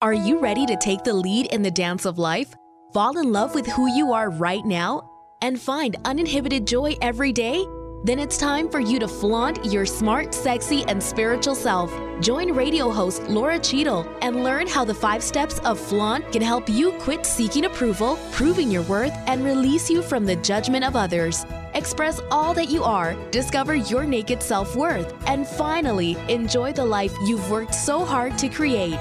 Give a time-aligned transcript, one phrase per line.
[0.00, 2.54] Are you ready to take the lead in the dance of life?
[2.94, 5.10] Fall in love with who you are right now?
[5.42, 7.66] And find uninhibited joy every day?
[8.04, 11.92] Then it's time for you to flaunt your smart, sexy, and spiritual self.
[12.20, 16.68] Join radio host Laura Cheadle and learn how the five steps of flaunt can help
[16.68, 21.44] you quit seeking approval, proving your worth, and release you from the judgment of others.
[21.74, 27.12] Express all that you are, discover your naked self worth, and finally enjoy the life
[27.24, 28.96] you've worked so hard to create.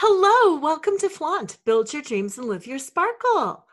[0.00, 1.56] Hello, welcome to Flaunt.
[1.64, 3.64] Build your dreams and live your sparkle.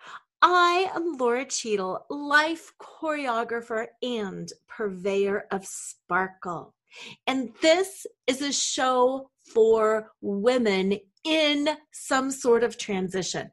[0.41, 6.75] I am Laura Cheadle, life choreographer and purveyor of sparkle.
[7.27, 13.51] And this is a show for women in some sort of transition.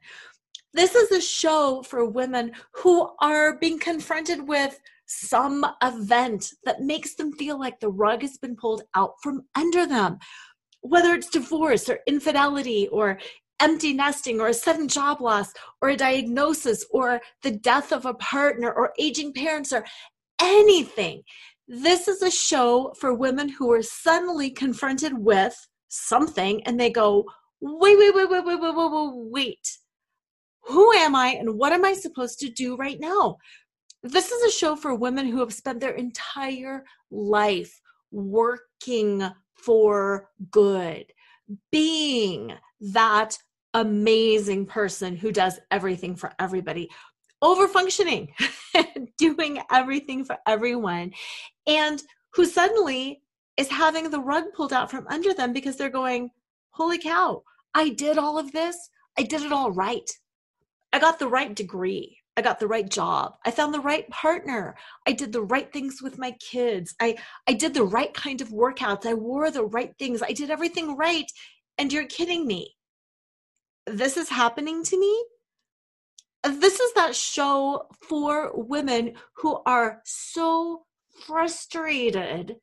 [0.72, 7.16] This is a show for women who are being confronted with some event that makes
[7.16, 10.20] them feel like the rug has been pulled out from under them
[10.82, 13.18] whether it's divorce or infidelity or
[13.60, 18.14] empty nesting or a sudden job loss or a diagnosis or the death of a
[18.14, 19.84] partner or aging parents or
[20.40, 21.22] anything.
[21.68, 25.54] This is a show for women who are suddenly confronted with
[25.88, 27.24] something and they go,
[27.60, 29.78] wait, wait, wait, wait, wait, wait, wait, wait, wait.
[30.64, 33.36] Who am I and what am I supposed to do right now?
[34.02, 39.28] This is a show for women who have spent their entire life working
[39.64, 41.06] for good,
[41.70, 43.36] being that
[43.74, 46.88] amazing person who does everything for everybody,
[47.42, 48.34] over functioning,
[49.18, 51.12] doing everything for everyone,
[51.66, 52.02] and
[52.34, 53.22] who suddenly
[53.56, 56.30] is having the rug pulled out from under them because they're going,
[56.70, 57.42] Holy cow,
[57.74, 58.76] I did all of this.
[59.18, 60.08] I did it all right.
[60.92, 62.19] I got the right degree.
[62.36, 63.34] I got the right job.
[63.44, 64.76] I found the right partner.
[65.06, 66.94] I did the right things with my kids.
[67.00, 69.06] I I did the right kind of workouts.
[69.06, 70.22] I wore the right things.
[70.22, 71.30] I did everything right.
[71.76, 72.76] And you're kidding me.
[73.86, 75.24] This is happening to me?
[76.44, 80.84] This is that show for women who are so
[81.26, 82.56] frustrated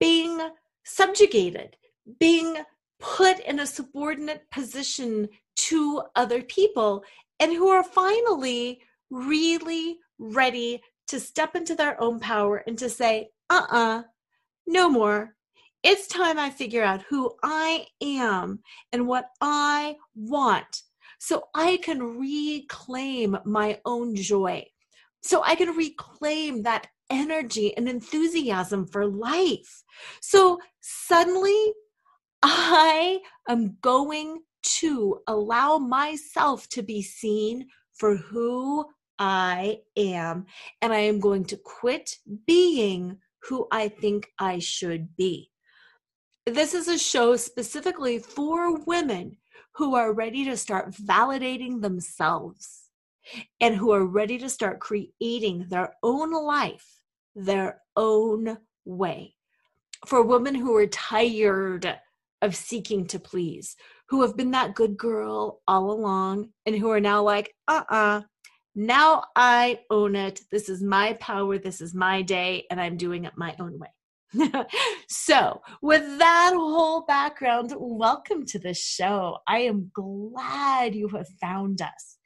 [0.00, 0.40] being
[0.84, 1.76] subjugated,
[2.18, 2.56] being
[2.98, 7.04] put in a subordinate position to other people
[7.40, 13.30] and who are finally really ready to step into their own power and to say,
[13.50, 14.02] uh uh-uh, uh,
[14.66, 15.34] no more.
[15.82, 18.60] It's time I figure out who I am
[18.92, 20.82] and what I want
[21.18, 24.66] so I can reclaim my own joy.
[25.22, 29.82] So I can reclaim that energy and enthusiasm for life.
[30.20, 31.72] So suddenly
[32.42, 38.86] I am going to allow myself to be seen for who
[39.18, 40.46] I am.
[40.82, 45.50] And I am going to quit being who I think I should be.
[46.46, 49.36] This is a show specifically for women
[49.74, 52.84] who are ready to start validating themselves
[53.60, 56.98] and who are ready to start creating their own life
[57.38, 59.34] their own way.
[60.06, 61.98] For women who are tired
[62.42, 63.76] of seeking to please,
[64.08, 67.96] who have been that good girl all along and who are now like, uh uh-uh,
[67.96, 68.22] uh,
[68.74, 70.40] now I own it.
[70.52, 71.58] This is my power.
[71.58, 74.64] This is my day, and I'm doing it my own way.
[75.08, 79.38] so, with that whole background, welcome to the show.
[79.48, 82.18] I am glad you have found us.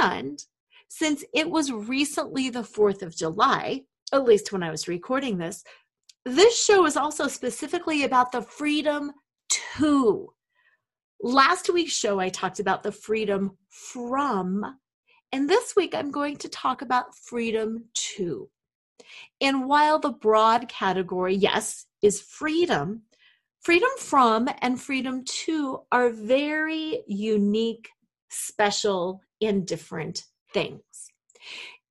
[0.00, 0.42] And
[0.88, 5.62] since it was recently the 4th of July, at least when I was recording this,
[6.24, 9.12] this show is also specifically about the freedom
[9.74, 10.32] to.
[11.20, 14.78] Last week's show, I talked about the freedom from,
[15.32, 17.84] and this week I'm going to talk about freedom
[18.16, 18.48] to.
[19.40, 23.02] And while the broad category, yes, is freedom,
[23.60, 27.90] freedom from and freedom to are very unique,
[28.30, 30.82] special, and different things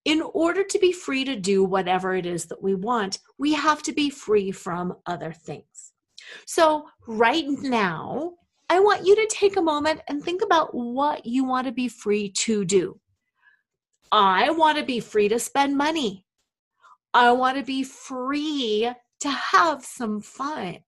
[0.05, 3.83] in order to be free to do whatever it is that we want, we have
[3.83, 5.93] to be free from other things.
[6.45, 8.33] So, right now,
[8.69, 11.87] I want you to take a moment and think about what you want to be
[11.87, 12.99] free to do.
[14.11, 16.25] I want to be free to spend money.
[17.13, 18.89] I want to be free
[19.19, 20.79] to have some fun.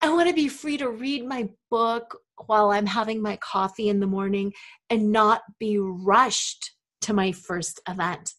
[0.00, 4.00] I want to be free to read my book while I'm having my coffee in
[4.00, 4.52] the morning
[4.88, 6.72] and not be rushed
[7.02, 8.34] to my first event.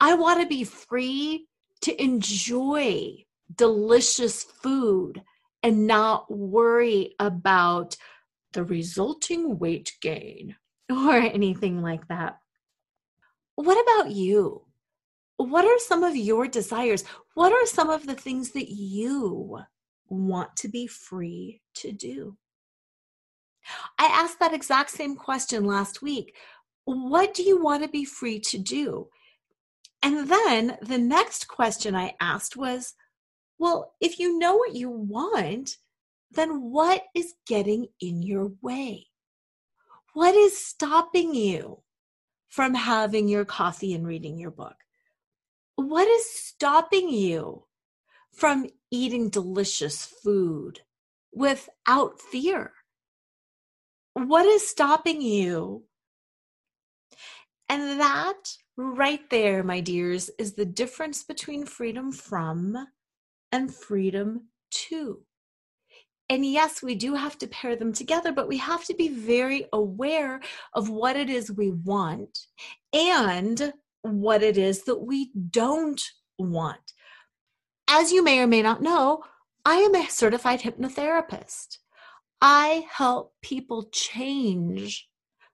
[0.00, 1.46] I want to be free
[1.82, 3.24] to enjoy
[3.54, 5.22] delicious food
[5.62, 7.96] and not worry about
[8.52, 10.56] the resulting weight gain
[10.90, 12.38] or anything like that.
[13.56, 14.64] What about you?
[15.36, 17.04] what are some of your desires?
[17.34, 19.60] What are some of the things that you
[20.08, 22.36] want to be free to do?
[23.98, 26.36] I asked that exact same question last week.
[26.84, 29.08] What do you want to be free to do?
[30.02, 32.94] And then the next question I asked was,
[33.58, 35.78] well, if you know what you want,
[36.30, 39.06] then what is getting in your way?
[40.12, 41.82] What is stopping you
[42.48, 44.76] from having your coffee and reading your book?
[45.76, 47.64] What is stopping you
[48.32, 50.80] from eating delicious food
[51.32, 52.72] without fear?
[54.12, 55.84] What is stopping you?
[57.74, 62.86] And that right there, my dears, is the difference between freedom from
[63.50, 65.24] and freedom to.
[66.28, 69.66] And yes, we do have to pair them together, but we have to be very
[69.72, 70.40] aware
[70.74, 72.46] of what it is we want
[72.92, 73.72] and
[74.02, 76.00] what it is that we don't
[76.38, 76.92] want.
[77.88, 79.24] As you may or may not know,
[79.64, 81.78] I am a certified hypnotherapist.
[82.40, 85.08] I help people change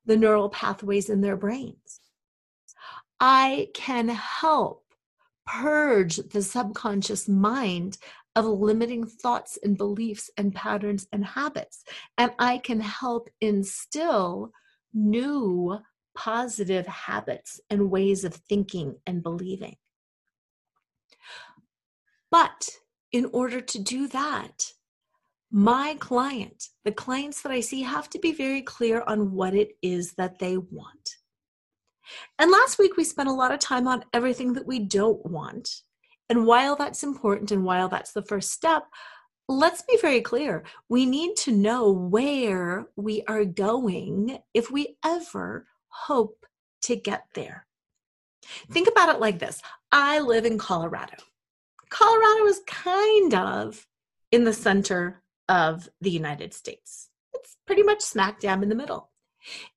[0.05, 2.00] the neural pathways in their brains.
[3.21, 4.85] I can help
[5.47, 7.99] purge the subconscious mind
[8.37, 11.85] of limiting thoughts and beliefs and patterns and habits.
[12.17, 14.53] And I can help instill
[14.95, 15.79] new
[16.17, 19.77] positive habits and ways of thinking and believing.
[22.31, 22.69] But
[23.13, 24.73] in order to do that,
[25.51, 29.73] my client, the clients that I see, have to be very clear on what it
[29.83, 31.17] is that they want.
[32.39, 35.83] And last week, we spent a lot of time on everything that we don't want.
[36.29, 38.85] And while that's important and while that's the first step,
[39.49, 40.65] let's be very clear.
[40.89, 46.47] We need to know where we are going if we ever hope
[46.83, 47.67] to get there.
[48.71, 49.61] Think about it like this
[49.93, 51.17] I live in Colorado.
[51.91, 53.87] Colorado is kind of
[54.31, 57.09] in the center of the United States.
[57.35, 59.10] It's pretty much smack dab in the middle.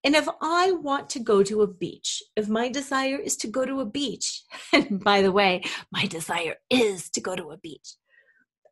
[0.04, 3.66] And if I want to go to a beach, if my desire is to go
[3.66, 4.44] to a beach,
[4.74, 7.96] and by the way, my desire is to go to a beach,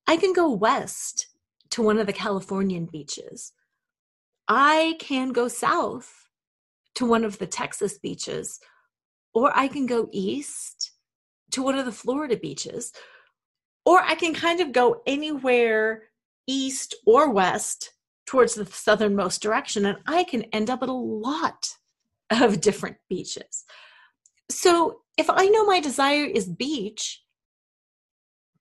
[0.07, 1.27] I can go west
[1.71, 3.53] to one of the Californian beaches.
[4.47, 6.11] I can go south
[6.95, 8.59] to one of the Texas beaches,
[9.33, 10.91] or I can go east
[11.51, 12.91] to one of the Florida beaches,
[13.85, 16.03] or I can kind of go anywhere
[16.47, 17.93] east or west
[18.31, 21.67] towards the southernmost direction, and I can end up at a lot
[22.29, 23.65] of different beaches.
[24.49, 27.21] So if I know my desire is beach,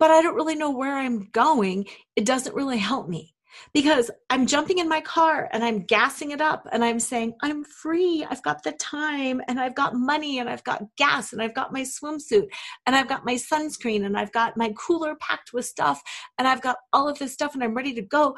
[0.00, 1.86] but I don't really know where I'm going,
[2.16, 3.36] it doesn't really help me
[3.72, 7.62] because I'm jumping in my car and I'm gassing it up and I'm saying, I'm
[7.62, 8.26] free.
[8.28, 11.72] I've got the time and I've got money and I've got gas and I've got
[11.72, 12.48] my swimsuit
[12.86, 16.02] and I've got my sunscreen and I've got my cooler packed with stuff
[16.38, 18.36] and I've got all of this stuff and I'm ready to go.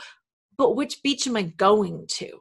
[0.57, 2.41] But which beach am I going to?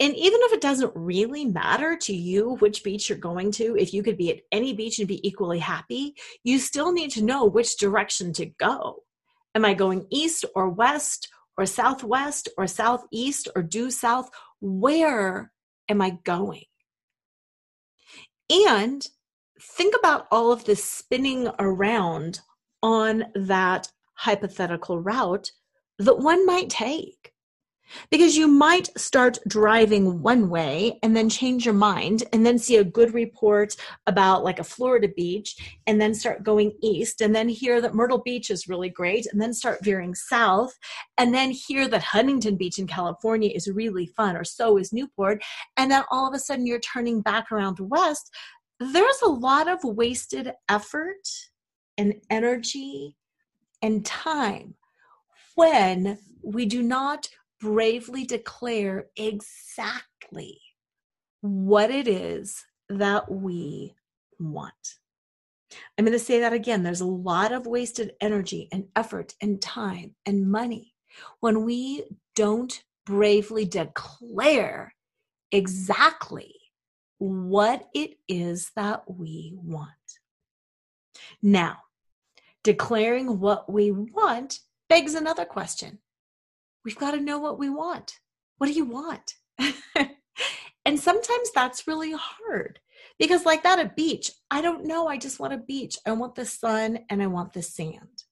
[0.00, 3.94] And even if it doesn't really matter to you which beach you're going to, if
[3.94, 6.14] you could be at any beach and be equally happy,
[6.44, 9.02] you still need to know which direction to go
[9.54, 11.28] Am I going east or west
[11.58, 14.30] or southwest or southeast or due south?
[14.60, 15.52] Where
[15.88, 16.64] am I going?
[18.50, 19.06] And
[19.60, 22.40] think about all of this spinning around
[22.82, 25.52] on that hypothetical route
[25.98, 27.32] that one might take.
[28.10, 32.76] Because you might start driving one way and then change your mind and then see
[32.76, 37.50] a good report about like a Florida beach and then start going east and then
[37.50, 40.72] hear that Myrtle Beach is really great and then start veering south
[41.18, 45.42] and then hear that Huntington Beach in California is really fun or so is Newport.
[45.76, 48.30] And then all of a sudden you're turning back around west.
[48.80, 51.28] There's a lot of wasted effort
[51.98, 53.16] and energy
[53.82, 54.76] and time
[55.54, 57.28] when we do not
[57.60, 60.60] bravely declare exactly
[61.40, 63.94] what it is that we
[64.38, 64.72] want.
[65.96, 66.82] I'm going to say that again.
[66.82, 70.94] There's a lot of wasted energy and effort and time and money
[71.40, 72.04] when we
[72.34, 74.94] don't bravely declare
[75.50, 76.54] exactly
[77.18, 79.88] what it is that we want.
[81.40, 81.78] Now,
[82.64, 84.60] declaring what we want
[84.92, 85.98] begs another question
[86.84, 88.18] we've got to know what we want.
[88.58, 89.36] What do you want?
[90.84, 92.78] and sometimes that's really hard
[93.18, 95.08] because, like that, a beach, I don't know.
[95.08, 95.96] I just want a beach.
[96.06, 98.24] I want the sun and I want the sand.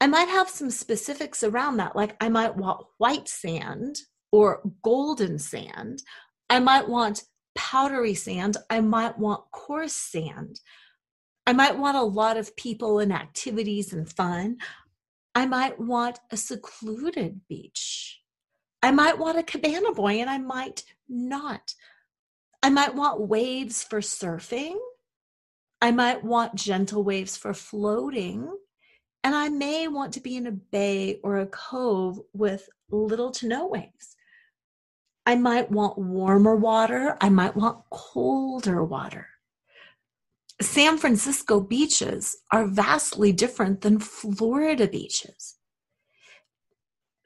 [0.00, 1.96] I might have some specifics around that.
[1.96, 3.96] Like, I might want white sand
[4.30, 6.04] or golden sand.
[6.50, 7.24] I might want
[7.56, 8.58] powdery sand.
[8.70, 10.60] I might want coarse sand.
[11.46, 14.58] I might want a lot of people and activities and fun.
[15.34, 18.20] I might want a secluded beach.
[18.82, 21.74] I might want a cabana boy and I might not.
[22.62, 24.76] I might want waves for surfing.
[25.80, 28.48] I might want gentle waves for floating.
[29.24, 33.46] And I may want to be in a bay or a cove with little to
[33.46, 34.16] no waves.
[35.24, 37.16] I might want warmer water.
[37.20, 39.28] I might want colder water.
[40.62, 45.56] San Francisco beaches are vastly different than Florida beaches.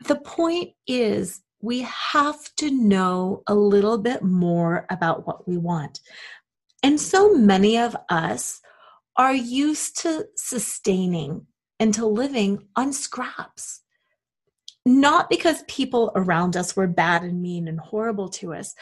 [0.07, 6.01] The point is, we have to know a little bit more about what we want.
[6.83, 8.61] And so many of us
[9.17, 11.47] are used to sustaining
[11.81, 13.81] and to living on scraps.
[14.85, 18.75] Not because people around us were bad and mean and horrible to us,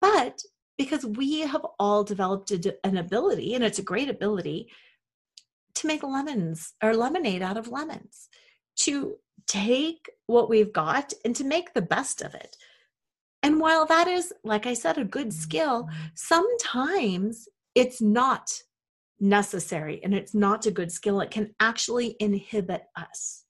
[0.00, 0.40] but
[0.78, 4.68] because we have all developed an ability, and it's a great ability,
[5.74, 8.28] to make lemons or lemonade out of lemons,
[8.76, 9.16] to
[9.46, 12.56] take what we've got and to make the best of it.
[13.42, 18.62] And while that is, like I said, a good skill, sometimes it's not
[19.20, 21.20] necessary and it's not a good skill.
[21.20, 23.44] It can actually inhibit us.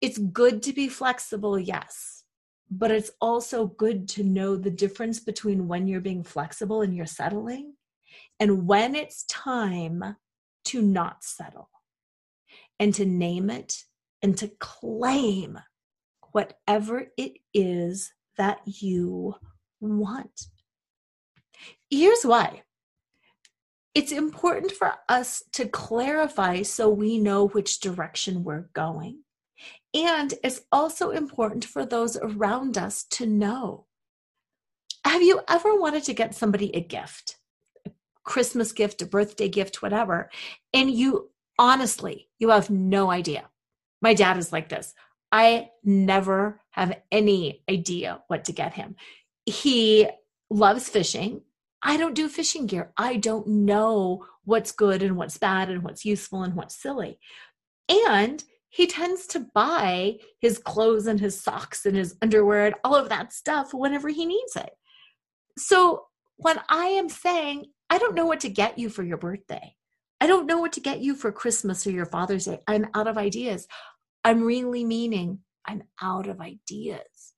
[0.00, 2.19] It's good to be flexible, yes,
[2.70, 7.06] but it's also good to know the difference between when you're being flexible and you're
[7.06, 7.74] settling
[8.38, 10.16] and when it's time
[10.64, 11.68] to not settle
[12.78, 13.84] and to name it
[14.22, 15.58] and to claim
[16.32, 19.34] whatever it is that you
[19.80, 20.46] want.
[21.90, 22.62] Here's why
[23.94, 29.24] it's important for us to clarify so we know which direction we're going.
[29.94, 33.86] And it's also important for those around us to know.
[35.04, 37.38] Have you ever wanted to get somebody a gift?
[37.86, 37.90] A
[38.24, 40.30] Christmas gift, a birthday gift, whatever,
[40.72, 43.50] and you honestly, you have no idea
[44.00, 44.94] my dad is like this.
[45.32, 48.96] I never have any idea what to get him.
[49.46, 50.08] He
[50.48, 51.42] loves fishing.
[51.82, 52.92] I don't do fishing gear.
[52.96, 57.18] I don't know what's good and what's bad and what's useful and what's silly.
[57.88, 62.94] And he tends to buy his clothes and his socks and his underwear and all
[62.94, 64.70] of that stuff whenever he needs it.
[65.58, 66.04] So
[66.36, 69.74] when I am saying, I don't know what to get you for your birthday,
[70.20, 73.08] I don't know what to get you for Christmas or your Father's Day, I'm out
[73.08, 73.66] of ideas.
[74.22, 77.34] I'm really meaning I'm out of ideas.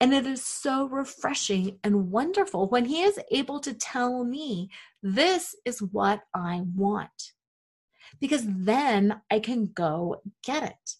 [0.00, 4.70] And it is so refreshing and wonderful when he is able to tell me,
[5.02, 7.32] this is what I want.
[8.20, 10.94] Because then I can go get it.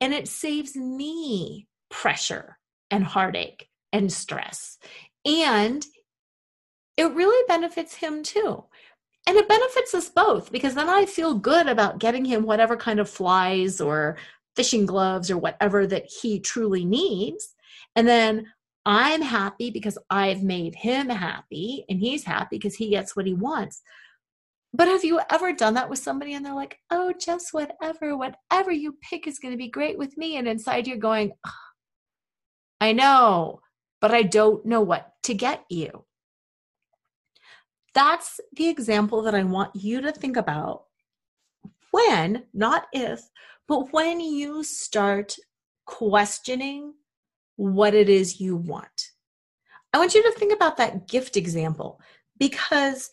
[0.00, 2.58] And it saves me pressure
[2.90, 4.78] and heartache and stress.
[5.24, 5.84] And
[6.96, 8.64] it really benefits him too.
[9.26, 12.98] And it benefits us both because then I feel good about getting him whatever kind
[12.98, 14.16] of flies or
[14.56, 17.54] fishing gloves or whatever that he truly needs.
[17.94, 18.46] And then
[18.86, 23.34] I'm happy because I've made him happy and he's happy because he gets what he
[23.34, 23.82] wants.
[24.72, 28.70] But have you ever done that with somebody and they're like, oh, just whatever, whatever
[28.70, 30.36] you pick is going to be great with me?
[30.36, 31.50] And inside you're going, oh,
[32.80, 33.60] I know,
[34.00, 36.04] but I don't know what to get you.
[37.94, 40.84] That's the example that I want you to think about
[41.90, 43.20] when, not if,
[43.66, 45.36] but when you start
[45.86, 46.94] questioning
[47.56, 49.10] what it is you want,
[49.92, 52.00] I want you to think about that gift example
[52.38, 53.10] because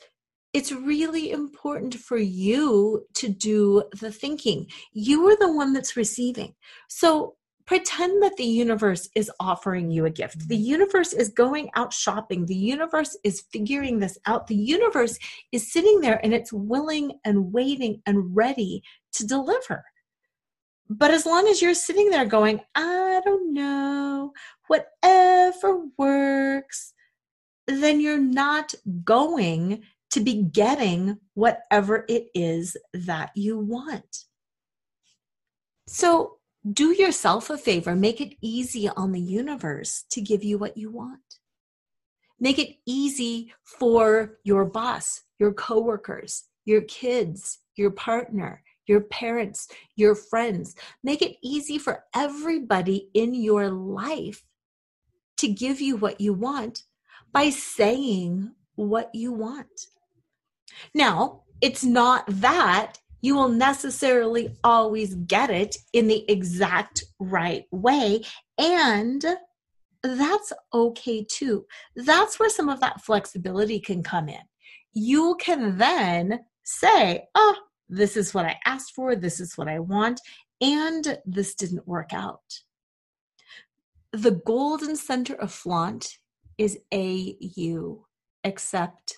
[0.57, 4.65] it's really important for you to do the thinking.
[4.91, 6.55] You are the one that's receiving.
[6.89, 7.35] So
[7.67, 10.49] pretend that the universe is offering you a gift.
[10.49, 12.47] The universe is going out shopping.
[12.47, 14.47] The universe is figuring this out.
[14.47, 15.19] The universe
[15.51, 18.81] is sitting there and it's willing and waiting and ready
[19.13, 19.85] to deliver.
[20.89, 24.31] But as long as you're sitting there going, I don't know,
[24.69, 26.93] whatever works,
[27.67, 28.73] then you're not
[29.03, 34.25] going to be getting whatever it is that you want.
[35.87, 36.37] So
[36.73, 40.91] do yourself a favor, make it easy on the universe to give you what you
[40.91, 41.21] want.
[42.39, 50.15] Make it easy for your boss, your coworkers, your kids, your partner, your parents, your
[50.15, 50.75] friends.
[51.03, 54.43] Make it easy for everybody in your life
[55.37, 56.83] to give you what you want
[57.31, 59.87] by saying what you want.
[60.93, 68.23] Now, it's not that you will necessarily always get it in the exact right way.
[68.57, 69.23] And
[70.03, 71.65] that's okay too.
[71.95, 74.41] That's where some of that flexibility can come in.
[74.93, 77.55] You can then say, oh,
[77.89, 80.21] this is what I asked for, this is what I want,
[80.61, 82.61] and this didn't work out.
[84.11, 86.17] The golden center of flaunt
[86.57, 88.05] is AU,
[88.43, 89.17] accept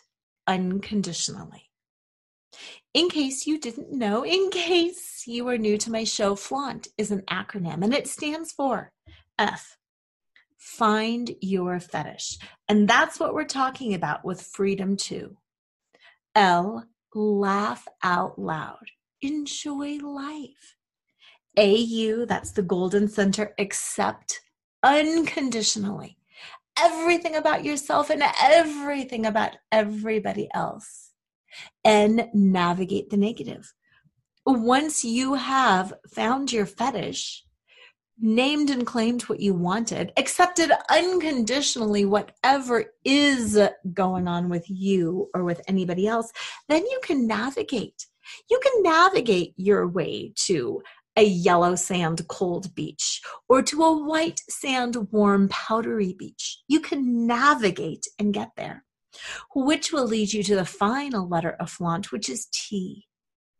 [0.50, 1.70] unconditionally.
[2.96, 7.12] In case you didn't know, in case you are new to my show, flaunt is
[7.12, 8.92] an acronym and it stands for
[9.38, 9.78] F.
[10.58, 12.40] Find your fetish.
[12.68, 15.38] And that's what we're talking about with Freedom to.
[16.34, 16.86] L.
[17.14, 18.90] Laugh out loud.
[19.22, 20.76] Enjoy life.
[21.58, 24.42] AU, that's the Golden Center, accept
[24.84, 26.19] unconditionally
[26.82, 31.12] everything about yourself and everything about everybody else
[31.84, 33.74] and navigate the negative.
[34.46, 37.44] Once you have found your fetish,
[38.22, 43.58] named and claimed what you wanted, accepted unconditionally whatever is
[43.94, 46.32] going on with you or with anybody else,
[46.68, 48.06] then you can navigate.
[48.50, 50.82] You can navigate your way to
[51.18, 56.60] a yellow sand cold beach or to a white sand warm powdery beach.
[56.68, 58.86] You can navigate and get there,
[59.54, 63.08] which will lead you to the final letter of flaunt, which is T.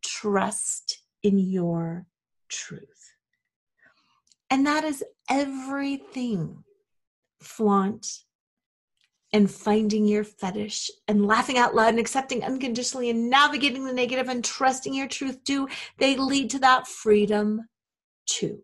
[0.02, 2.06] Trust in your
[2.48, 3.14] truth.
[4.48, 6.64] And that is everything
[7.40, 8.06] flaunt
[9.32, 14.28] and finding your fetish and laughing out loud and accepting unconditionally and navigating the negative
[14.28, 15.68] and trusting your truth do
[15.98, 17.60] they lead to that freedom
[18.26, 18.62] too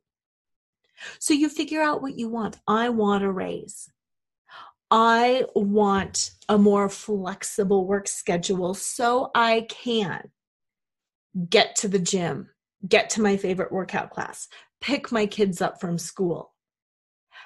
[1.19, 3.91] so you figure out what you want i want a raise
[4.91, 10.31] i want a more flexible work schedule so i can
[11.49, 12.49] get to the gym
[12.89, 14.49] get to my favorite workout class
[14.81, 16.53] pick my kids up from school.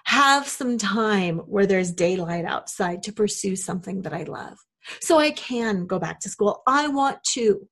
[0.05, 4.59] Have some time where there's daylight outside to pursue something that I love.
[5.01, 6.63] So I can go back to school.
[6.67, 7.69] I want to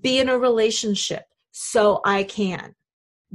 [0.00, 2.74] be in a relationship so I can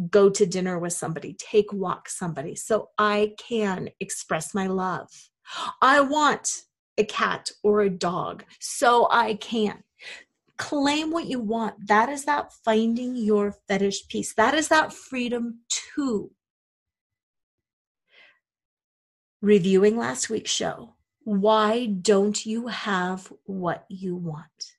[0.09, 5.09] go to dinner with somebody, take walk somebody, so I can express my love.
[5.81, 6.49] I want
[6.97, 9.83] a cat or a dog so I can
[10.57, 11.87] claim what you want.
[11.87, 14.33] That is that finding your fetish piece.
[14.35, 15.61] That is that freedom
[15.95, 16.31] to.
[19.41, 24.75] Reviewing last week's show, why don't you have what you want?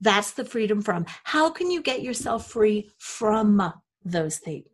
[0.00, 1.06] That's the freedom from.
[1.24, 3.72] How can you get yourself free from
[4.04, 4.66] those things?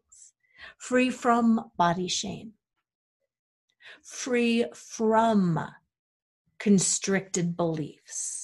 [0.78, 2.52] Free from body shame,
[4.02, 5.58] free from
[6.58, 8.42] constricted beliefs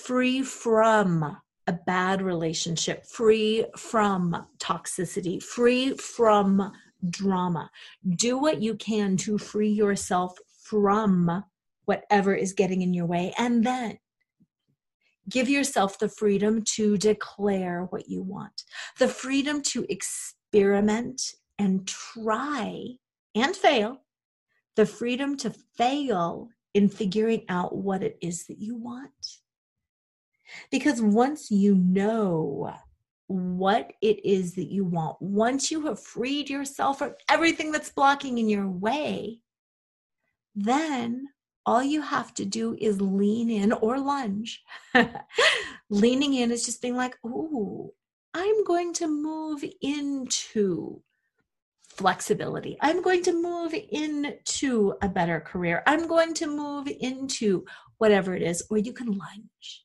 [0.00, 6.72] free from a bad relationship, free from toxicity, free from
[7.08, 7.70] drama.
[8.08, 11.44] Do what you can to free yourself from
[11.84, 13.32] whatever is getting in your way.
[13.38, 13.98] And then
[15.28, 18.64] give yourself the freedom to declare what you want,
[18.98, 21.22] the freedom to experiment
[21.58, 22.86] and try
[23.34, 24.02] and fail,
[24.76, 29.38] the freedom to fail in figuring out what it is that you want.
[30.70, 32.74] Because once you know
[33.30, 38.38] what it is that you want, once you have freed yourself from everything that's blocking
[38.38, 39.38] in your way,
[40.56, 41.28] then
[41.64, 44.64] all you have to do is lean in or lunge.
[45.90, 47.94] Leaning in is just being like, oh,
[48.34, 51.00] I'm going to move into
[51.88, 52.78] flexibility.
[52.80, 55.84] I'm going to move into a better career.
[55.86, 57.64] I'm going to move into
[57.98, 59.84] whatever it is, or you can lunge.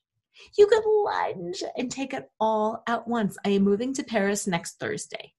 [0.56, 3.36] You could lunge and take it all at once.
[3.44, 5.32] I am moving to Paris next Thursday.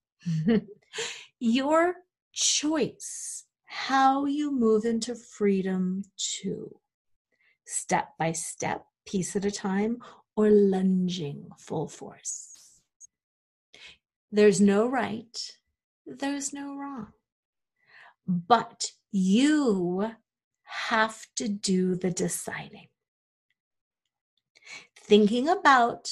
[1.39, 1.95] Your
[2.33, 6.03] choice how you move into freedom
[6.41, 6.79] to,
[7.65, 9.97] step by step, piece at a time,
[10.35, 12.81] or lunging full force.
[14.31, 15.37] There's no right,
[16.05, 17.07] there's no wrong.
[18.25, 20.11] But you
[20.63, 22.87] have to do the deciding
[25.07, 26.09] thinking about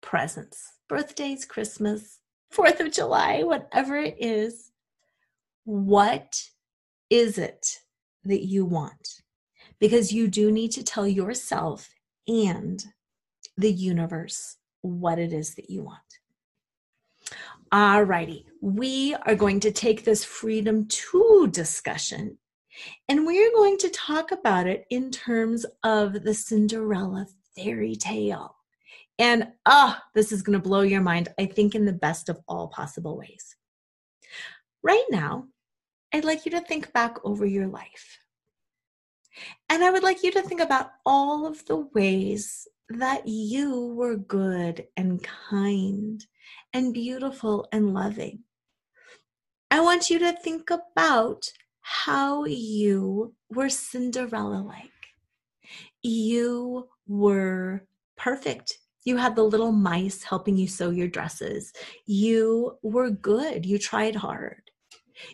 [0.00, 2.18] presents, birthdays, Christmas,
[2.50, 4.70] Fourth of July, whatever it is.
[5.64, 6.42] What
[7.10, 7.80] is it
[8.24, 9.22] that you want?
[9.78, 11.90] Because you do need to tell yourself
[12.26, 12.82] and
[13.56, 15.98] the universe what it is that you want.
[17.72, 22.38] Alrighty, we are going to take this freedom to discussion
[23.08, 27.26] and we're going to talk about it in terms of the Cinderella
[27.58, 28.54] fairy tale.
[29.18, 32.38] And oh, this is going to blow your mind, I think, in the best of
[32.46, 33.56] all possible ways.
[34.82, 35.46] Right now,
[36.12, 38.18] I'd like you to think back over your life.
[39.68, 44.16] And I would like you to think about all of the ways that you were
[44.16, 46.24] good and kind
[46.72, 48.44] and beautiful and loving.
[49.70, 54.90] I want you to think about how you were Cinderella like.
[56.02, 58.78] You were perfect.
[59.04, 61.72] You had the little mice helping you sew your dresses.
[62.06, 63.64] You were good.
[63.64, 64.62] You tried hard.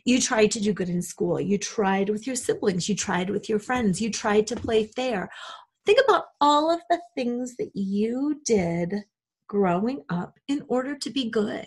[0.05, 1.41] You tried to do good in school.
[1.41, 2.89] You tried with your siblings.
[2.89, 4.01] You tried with your friends.
[4.01, 5.29] You tried to play fair.
[5.85, 8.95] Think about all of the things that you did
[9.49, 11.67] growing up in order to be good.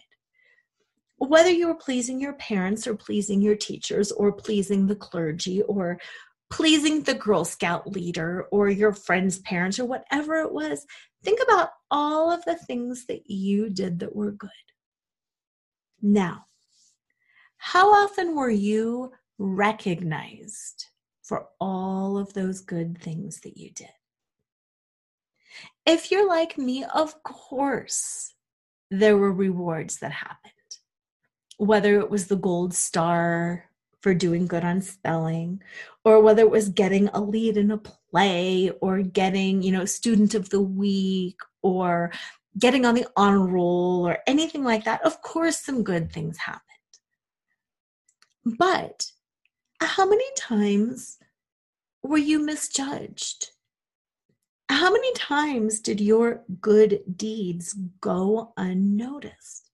[1.19, 5.99] Whether you were pleasing your parents or pleasing your teachers or pleasing the clergy or
[6.49, 10.85] pleasing the Girl Scout leader or your friend's parents or whatever it was,
[11.23, 14.49] think about all of the things that you did that were good.
[16.01, 16.45] Now,
[17.57, 20.85] how often were you recognized
[21.23, 23.89] for all of those good things that you did?
[25.85, 28.33] If you're like me, of course,
[28.91, 30.53] there were rewards that happened.
[31.57, 33.66] Whether it was the gold star
[34.01, 35.61] for doing good on spelling,
[36.05, 40.33] or whether it was getting a lead in a play, or getting, you know, student
[40.35, 42.11] of the week, or
[42.59, 46.61] getting on the honor roll, or anything like that, of course, some good things happened.
[48.45, 49.11] But
[49.81, 51.17] how many times
[52.03, 53.51] were you misjudged?
[54.69, 59.66] How many times did your good deeds go unnoticed?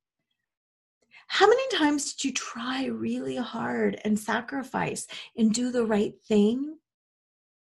[1.33, 6.77] How many times did you try really hard and sacrifice and do the right thing?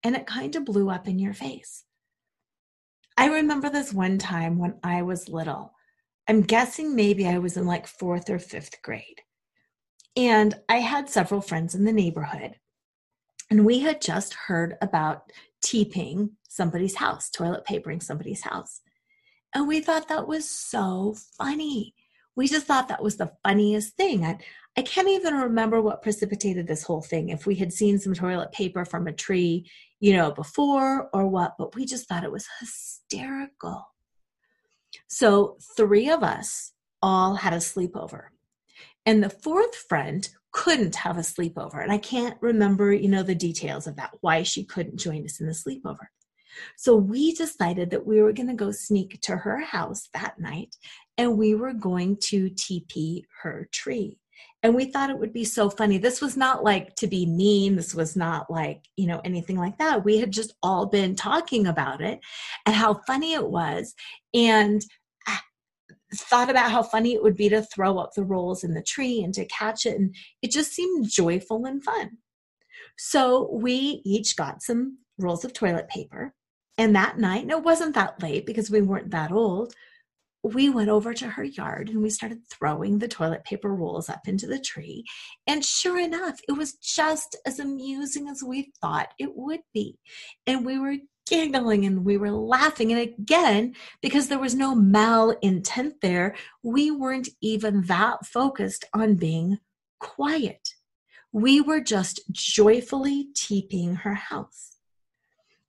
[0.03, 1.83] And it kind of blew up in your face.
[3.17, 5.73] I remember this one time when I was little.
[6.27, 9.21] I'm guessing maybe I was in like fourth or fifth grade.
[10.15, 12.59] And I had several friends in the neighborhood,
[13.49, 15.31] and we had just heard about
[15.65, 18.81] TPing somebody's house, toilet papering somebody's house.
[19.55, 21.95] And we thought that was so funny.
[22.35, 24.25] We just thought that was the funniest thing.
[24.25, 24.37] I,
[24.75, 28.51] I can't even remember what precipitated this whole thing, if we had seen some toilet
[28.51, 29.69] paper from a tree,
[29.99, 33.87] you know, before or what, but we just thought it was hysterical.
[35.07, 38.25] So, three of us all had a sleepover.
[39.05, 41.81] And the fourth friend couldn't have a sleepover.
[41.83, 45.41] And I can't remember, you know, the details of that, why she couldn't join us
[45.41, 46.07] in the sleepover.
[46.77, 50.75] So we decided that we were going to go sneak to her house that night
[51.17, 54.17] and we were going to TP her tree.
[54.63, 55.97] And we thought it would be so funny.
[55.97, 57.75] This was not like to be mean.
[57.75, 60.05] This was not like, you know, anything like that.
[60.05, 62.21] We had just all been talking about it
[62.65, 63.93] and how funny it was.
[64.33, 64.83] And
[65.27, 65.41] ah,
[66.15, 69.21] thought about how funny it would be to throw up the rolls in the tree
[69.21, 69.99] and to catch it.
[69.99, 72.17] And it just seemed joyful and fun.
[72.97, 76.33] So we each got some rolls of toilet paper.
[76.77, 79.73] And that night, and it wasn't that late because we weren't that old,
[80.43, 84.27] we went over to her yard and we started throwing the toilet paper rolls up
[84.27, 85.05] into the tree.
[85.47, 89.97] And sure enough, it was just as amusing as we thought it would be.
[90.45, 90.97] And we were
[91.29, 92.91] giggling and we were laughing.
[92.91, 99.15] And again, because there was no mal intent there, we weren't even that focused on
[99.15, 99.59] being
[99.99, 100.69] quiet.
[101.31, 104.75] We were just joyfully TPing her house.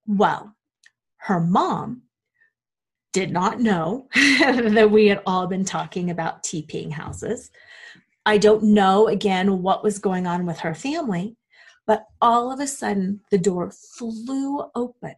[0.06, 0.56] Well,
[1.24, 2.02] her mom
[3.14, 7.50] did not know that we had all been talking about TPing houses.
[8.26, 11.36] I don't know again what was going on with her family,
[11.86, 15.14] but all of a sudden the door flew open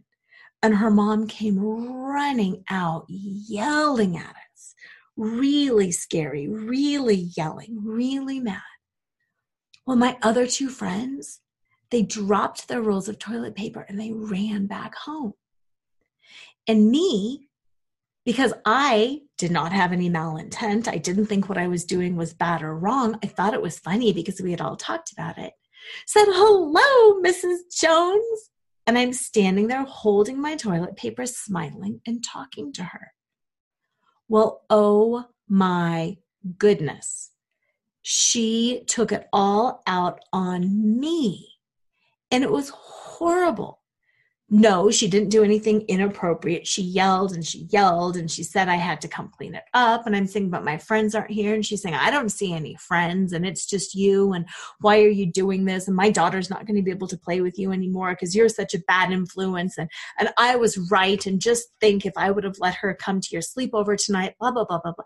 [0.62, 4.74] and her mom came running out, yelling at us.
[5.16, 8.60] Really scary, really yelling, really mad.
[9.86, 11.40] Well, my other two friends,
[11.90, 15.34] they dropped their rolls of toilet paper and they ran back home.
[16.68, 17.48] And me,
[18.24, 22.34] because I did not have any malintent, I didn't think what I was doing was
[22.34, 23.18] bad or wrong.
[23.22, 25.52] I thought it was funny because we had all talked about it.
[26.06, 27.58] Said, Hello, Mrs.
[27.72, 28.50] Jones.
[28.86, 33.12] And I'm standing there holding my toilet paper, smiling and talking to her.
[34.28, 36.18] Well, oh my
[36.58, 37.30] goodness.
[38.02, 41.48] She took it all out on me.
[42.30, 43.80] And it was horrible
[44.48, 46.68] no, she didn't do anything inappropriate.
[46.68, 50.06] She yelled and she yelled and she said I had to come clean it up.
[50.06, 51.52] And I'm saying, but my friends aren't here.
[51.52, 54.34] And she's saying, I don't see any friends and it's just you.
[54.34, 54.46] And
[54.78, 55.88] why are you doing this?
[55.88, 58.48] And my daughter's not going to be able to play with you anymore because you're
[58.48, 59.78] such a bad influence.
[59.78, 61.26] And, and I was right.
[61.26, 64.52] And just think if I would have let her come to your sleepover tonight, blah,
[64.52, 65.04] blah, blah, blah, blah.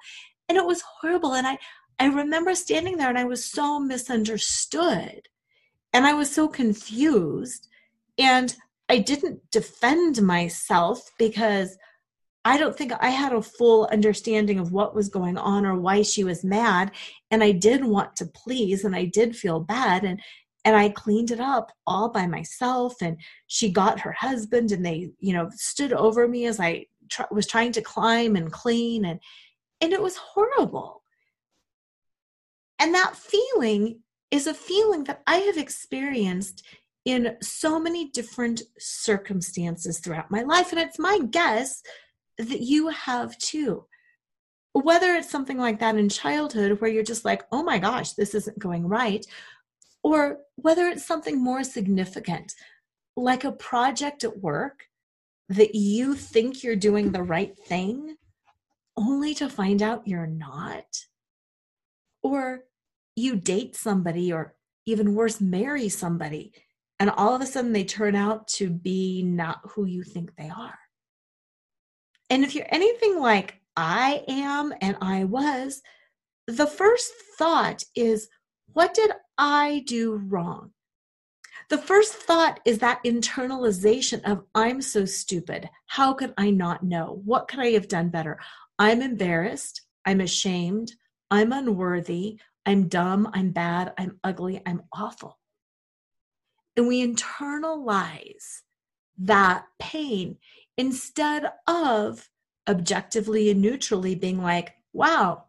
[0.51, 1.33] And it was horrible.
[1.33, 1.57] And I,
[1.99, 5.29] I remember standing there and I was so misunderstood
[5.95, 7.69] and I was so confused.
[8.19, 8.55] And
[8.91, 11.79] I didn't defend myself because
[12.45, 16.03] I don't think I had a full understanding of what was going on or why
[16.03, 16.91] she was mad.
[17.31, 20.05] And I did want to please and I did feel bad.
[20.05, 20.21] And
[20.65, 23.01] and I cleaned it up all by myself.
[23.01, 27.23] And she got her husband and they, you know, stood over me as I tr-
[27.31, 29.05] was trying to climb and clean.
[29.05, 29.21] And
[29.81, 31.03] and it was horrible.
[32.81, 34.01] And that feeling
[34.33, 36.65] is a feeling that I have experienced
[37.05, 40.73] in so many different circumstances throughout my life.
[40.73, 41.83] And it's my guess
[42.39, 43.87] that you have too.
[44.73, 48.35] Whether it's something like that in childhood where you're just like, oh my gosh, this
[48.35, 49.27] isn't going right,
[50.03, 52.55] or whether it's something more significant,
[53.17, 54.85] like a project at work
[55.49, 58.17] that you think you're doing the right thing,
[58.97, 61.07] only to find out you're not.
[62.23, 62.61] Or
[63.17, 64.55] you date somebody, or
[64.87, 66.53] even worse, marry somebody,
[67.01, 70.51] and all of a sudden they turn out to be not who you think they
[70.51, 70.79] are.
[72.29, 75.83] And if you're anything like I am and I was,
[76.47, 78.29] the first thought is,
[78.73, 80.73] what did I do wrong?
[81.71, 85.69] The first thought is that internalization of, I'm so stupid.
[85.87, 87.23] How could I not know?
[87.25, 88.39] What could I have done better?
[88.79, 89.83] I'm embarrassed.
[90.05, 90.93] I'm ashamed.
[91.31, 92.41] I'm unworthy.
[92.67, 93.31] I'm dumb.
[93.33, 93.93] I'm bad.
[93.99, 94.61] I'm ugly.
[94.67, 95.40] I'm awful.
[96.77, 98.61] And we internalize
[99.19, 100.39] that pain
[100.77, 102.31] instead of
[102.69, 105.45] objectively and neutrally being like, wow,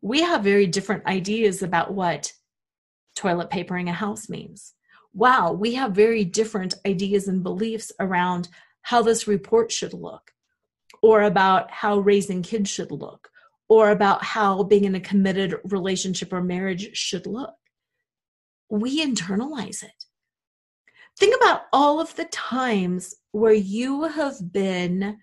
[0.00, 2.32] we have very different ideas about what
[3.14, 4.74] toilet papering a house means.
[5.14, 8.48] Wow, we have very different ideas and beliefs around
[8.80, 10.32] how this report should look,
[11.02, 13.28] or about how raising kids should look,
[13.68, 17.54] or about how being in a committed relationship or marriage should look.
[18.70, 20.06] We internalize it.
[21.22, 25.18] Think about all of the times where you have been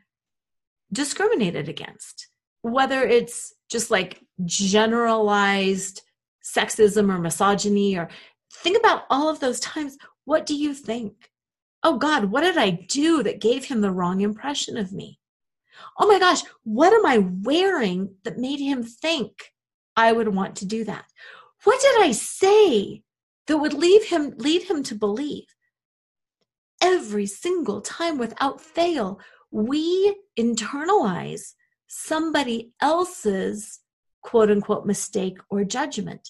[0.94, 2.30] discriminated against,
[2.62, 6.02] whether it's just like generalized
[6.42, 8.08] sexism or misogyny, or
[8.64, 9.98] think about all of those times.
[10.24, 11.32] What do you think?
[11.84, 15.20] Oh God, what did I do that gave him the wrong impression of me?
[16.00, 19.52] Oh my gosh, what am I wearing that made him think
[19.98, 21.04] I would want to do that?
[21.66, 23.04] What did I say
[23.48, 25.44] that would leave him lead him to believe
[26.82, 29.20] every single time without fail,
[29.52, 31.54] we internalize
[31.88, 33.80] somebody else's
[34.22, 36.30] quote unquote mistake or judgment.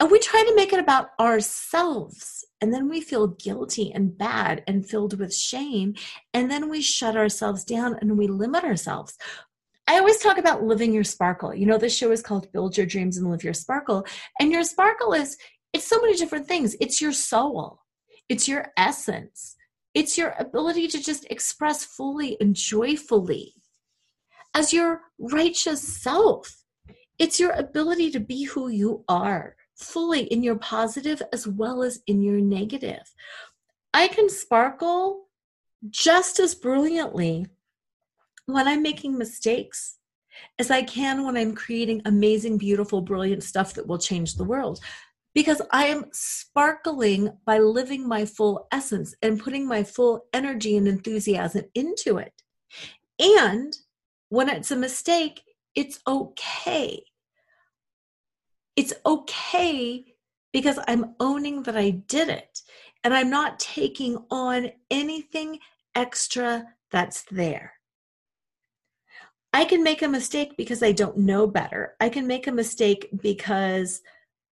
[0.00, 2.44] And we try to make it about ourselves.
[2.60, 5.94] And then we feel guilty and bad and filled with shame.
[6.32, 9.16] And then we shut ourselves down and we limit ourselves.
[9.86, 11.54] I always talk about living your sparkle.
[11.54, 14.06] You know, this show is called Build Your Dreams and Live Your Sparkle.
[14.40, 15.36] And your sparkle is,
[15.72, 16.74] it's so many different things.
[16.80, 17.80] It's your soul,
[18.28, 19.56] it's your essence,
[19.94, 23.54] it's your ability to just express fully and joyfully
[24.54, 26.62] as your righteous self.
[27.18, 32.00] It's your ability to be who you are fully in your positive as well as
[32.06, 33.12] in your negative.
[33.92, 35.28] I can sparkle
[35.90, 37.46] just as brilliantly
[38.46, 39.98] when I'm making mistakes
[40.58, 44.80] as I can when I'm creating amazing, beautiful, brilliant stuff that will change the world
[45.34, 50.86] because I am sparkling by living my full essence and putting my full energy and
[50.86, 52.42] enthusiasm into it.
[53.18, 53.76] And
[54.28, 55.42] when it's a mistake,
[55.74, 57.02] it's okay.
[58.76, 60.04] It's okay
[60.52, 62.60] because I'm owning that I did it
[63.02, 65.58] and I'm not taking on anything
[65.94, 67.74] extra that's there.
[69.52, 71.94] I can make a mistake because I don't know better.
[72.00, 74.00] I can make a mistake because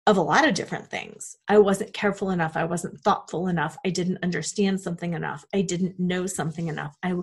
[0.06, 1.38] of a lot of different things.
[1.48, 2.56] I wasn't careful enough.
[2.56, 3.76] I wasn't thoughtful enough.
[3.84, 5.44] I didn't understand something enough.
[5.54, 6.96] I didn't know something enough.
[7.02, 7.14] I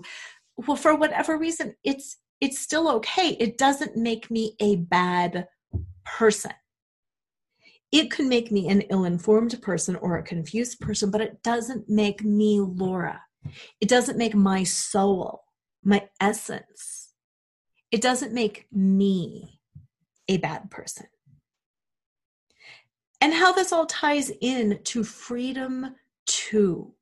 [0.56, 3.36] well for whatever reason it's it's still okay.
[3.38, 5.46] It doesn't make me a bad
[6.04, 6.52] person.
[7.92, 12.24] It can make me an ill-informed person or a confused person, but it doesn't make
[12.24, 13.20] me Laura.
[13.80, 15.44] It doesn't make my soul,
[15.84, 17.12] my essence.
[17.92, 19.60] It doesn't make me
[20.26, 21.06] a bad person
[23.22, 25.94] and how this all ties in to freedom
[26.26, 26.92] to.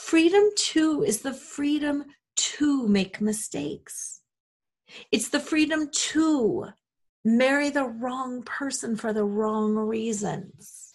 [0.00, 4.22] Freedom to is the freedom to make mistakes.
[5.12, 6.70] It's the freedom to
[7.24, 10.92] marry the wrong person for the wrong reasons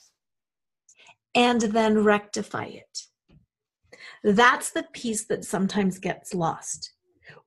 [1.34, 3.04] and then rectify it.
[4.26, 6.92] That's the piece that sometimes gets lost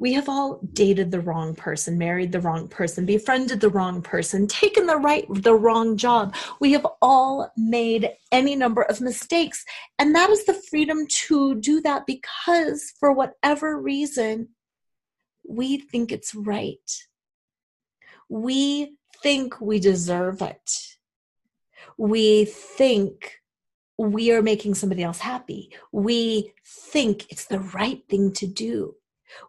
[0.04, 4.46] we have all dated the wrong person, married the wrong person, befriended the wrong person,
[4.46, 6.36] taken the right the wrong job.
[6.60, 9.64] We have all made any number of mistakes,
[9.98, 14.48] and that is the freedom to do that because for whatever reason
[15.48, 16.90] we think it's right.
[18.28, 20.70] We think we deserve it.
[21.96, 23.40] We think
[23.96, 25.72] we are making somebody else happy.
[25.92, 28.96] We think it's the right thing to do.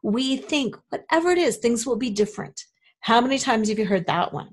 [0.03, 2.61] We think whatever it is, things will be different.
[2.99, 4.49] How many times have you heard that one?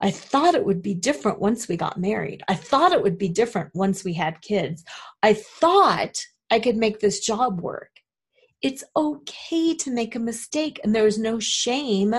[0.00, 2.42] I thought it would be different once we got married.
[2.48, 4.84] I thought it would be different once we had kids.
[5.22, 6.18] I thought
[6.50, 7.90] I could make this job work.
[8.62, 12.14] It's okay to make a mistake, and there is no shame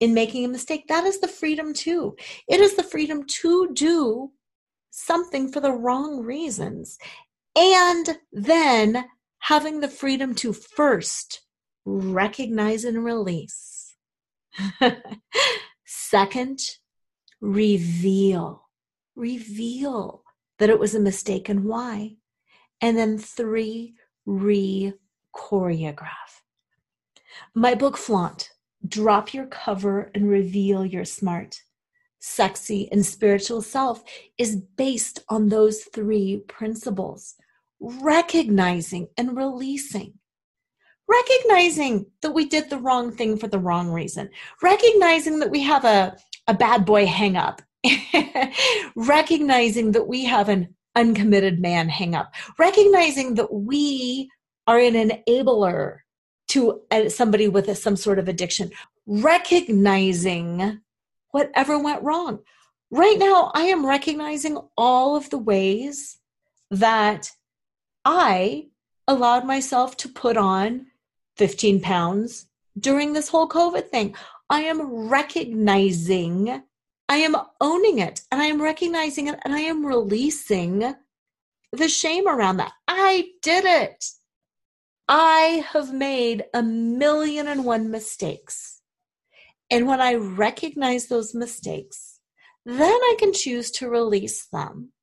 [0.00, 0.84] in making a mistake.
[0.88, 2.14] That is the freedom too.
[2.48, 4.32] It is the freedom to do
[4.90, 6.98] something for the wrong reasons.
[7.56, 9.06] And then
[9.38, 11.43] having the freedom to first
[11.84, 13.94] recognize and release.
[15.86, 16.60] Second,
[17.40, 18.68] reveal.
[19.16, 20.22] Reveal
[20.58, 22.16] that it was a mistake and why.
[22.80, 23.94] And then three,
[24.26, 24.92] re
[25.34, 26.42] choreograph.
[27.54, 28.50] My book, Flaunt
[28.86, 31.62] Drop Your Cover and Reveal Your Smart,
[32.20, 34.02] Sexy, and Spiritual Self
[34.38, 37.34] is based on those three principles
[37.80, 40.14] recognizing and releasing.
[41.08, 44.30] Recognizing that we did the wrong thing for the wrong reason.
[44.62, 47.62] Recognizing that we have a, a bad boy hang up.
[48.96, 52.34] recognizing that we have an uncommitted man hang up.
[52.58, 54.30] Recognizing that we
[54.66, 55.98] are an enabler
[56.48, 58.70] to uh, somebody with a, some sort of addiction,
[59.06, 60.80] recognizing
[61.30, 62.40] whatever went wrong.
[62.90, 66.18] Right now, I am recognizing all of the ways
[66.70, 67.30] that
[68.04, 68.68] I
[69.08, 70.86] allowed myself to put on
[71.36, 72.46] 15 pounds
[72.78, 74.14] during this whole COVID thing.
[74.50, 76.62] I am recognizing,
[77.08, 80.94] I am owning it, and I am recognizing it, and I am releasing
[81.72, 82.72] the shame around that.
[82.86, 84.04] I did it.
[85.08, 88.80] I have made a million and one mistakes.
[89.70, 92.20] And when I recognize those mistakes,
[92.64, 94.93] then I can choose to release them.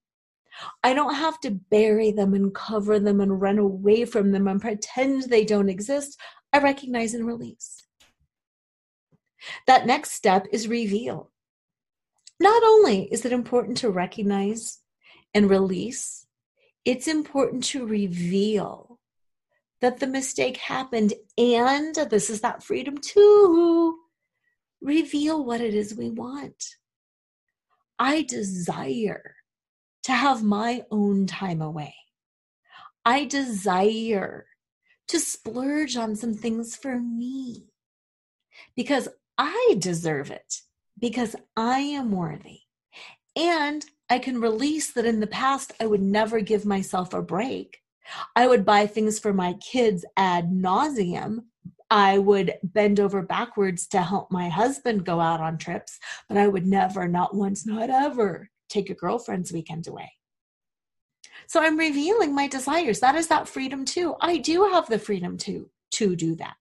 [0.84, 4.62] I don't have to bury them and cover them and run away from them and
[4.62, 6.20] pretend they don't exist.
[6.54, 7.84] I recognize and release.
[9.68, 11.32] That next step is reveal.
[12.40, 14.80] Not only is it important to recognize
[15.34, 16.28] and release,
[16.86, 19.00] it's important to reveal
[19.80, 21.14] that the mistake happened.
[21.38, 23.98] And this is that freedom to
[24.82, 26.76] reveal what it is we want.
[27.98, 29.36] I desire
[30.04, 31.96] to have my own time away.
[33.06, 34.46] I desire
[35.08, 37.68] to splurge on some things for me
[38.76, 40.62] because I deserve it,
[41.00, 42.60] because I am worthy.
[43.36, 47.82] And I can release that in the past, I would never give myself a break
[48.36, 51.46] I would buy things for my kids ad nauseum.
[51.90, 56.48] I would bend over backwards to help my husband go out on trips, but I
[56.48, 60.12] would never, not once, not ever, take a girlfriend's weekend away.
[61.48, 63.00] So I'm revealing my desires.
[63.00, 64.16] That is that freedom too.
[64.22, 66.56] I do have the freedom to to do that.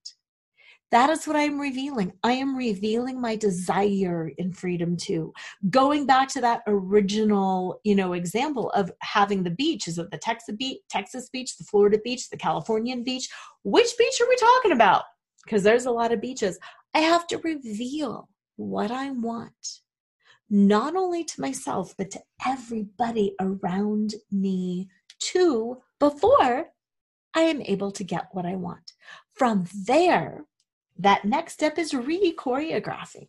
[0.91, 2.13] That is what I'm revealing.
[2.25, 5.33] I am revealing my desire in freedom too.
[5.71, 10.19] Going back to that original, you know, example of having the beach, is it the
[10.19, 13.29] Texas beach, Texas beach, the Florida beach, the Californian beach?
[13.63, 15.05] Which beach are we talking about?
[15.45, 16.59] Because there's a lot of beaches.
[16.93, 19.81] I have to reveal what I want,
[20.51, 24.89] not only to myself, but to everybody around me
[25.21, 26.67] too, before
[27.35, 28.93] I am able to get what I want.
[29.35, 30.45] From there,
[30.99, 33.29] that next step is re choreographing.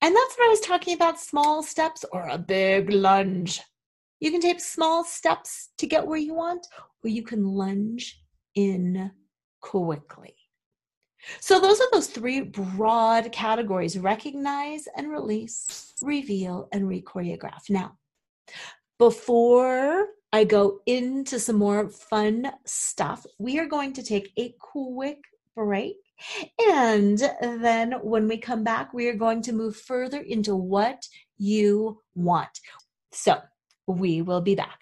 [0.00, 3.60] And that's what I was talking about small steps or a big lunge.
[4.18, 6.66] You can take small steps to get where you want,
[7.04, 8.20] or you can lunge
[8.54, 9.12] in
[9.60, 10.34] quickly.
[11.40, 17.70] So, those are those three broad categories recognize and release, reveal, and re choreograph.
[17.70, 17.98] Now,
[18.98, 25.18] before I go into some more fun stuff, we are going to take a quick
[25.54, 25.96] break
[26.70, 31.06] and then when we come back, we are going to move further into what
[31.38, 32.60] you want.
[33.10, 33.38] So
[33.86, 34.81] we will be back.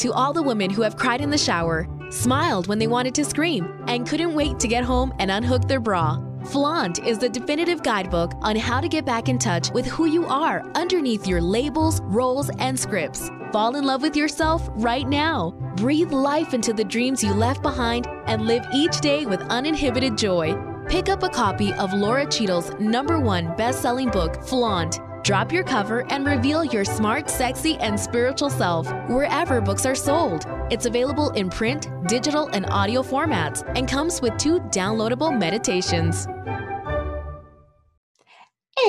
[0.00, 3.24] To all the women who have cried in the shower, smiled when they wanted to
[3.24, 6.18] scream, and couldn't wait to get home and unhook their bra.
[6.46, 10.24] Flaunt is the definitive guidebook on how to get back in touch with who you
[10.24, 13.30] are underneath your labels, roles, and scripts.
[13.52, 15.50] Fall in love with yourself right now.
[15.76, 20.56] Breathe life into the dreams you left behind and live each day with uninhibited joy.
[20.88, 24.98] Pick up a copy of Lora Cheadle's number one best selling book, Flaunt.
[25.22, 30.46] Drop your cover and reveal your smart, sexy, and spiritual self wherever books are sold.
[30.70, 36.26] It's available in print, digital, and audio formats and comes with two downloadable meditations.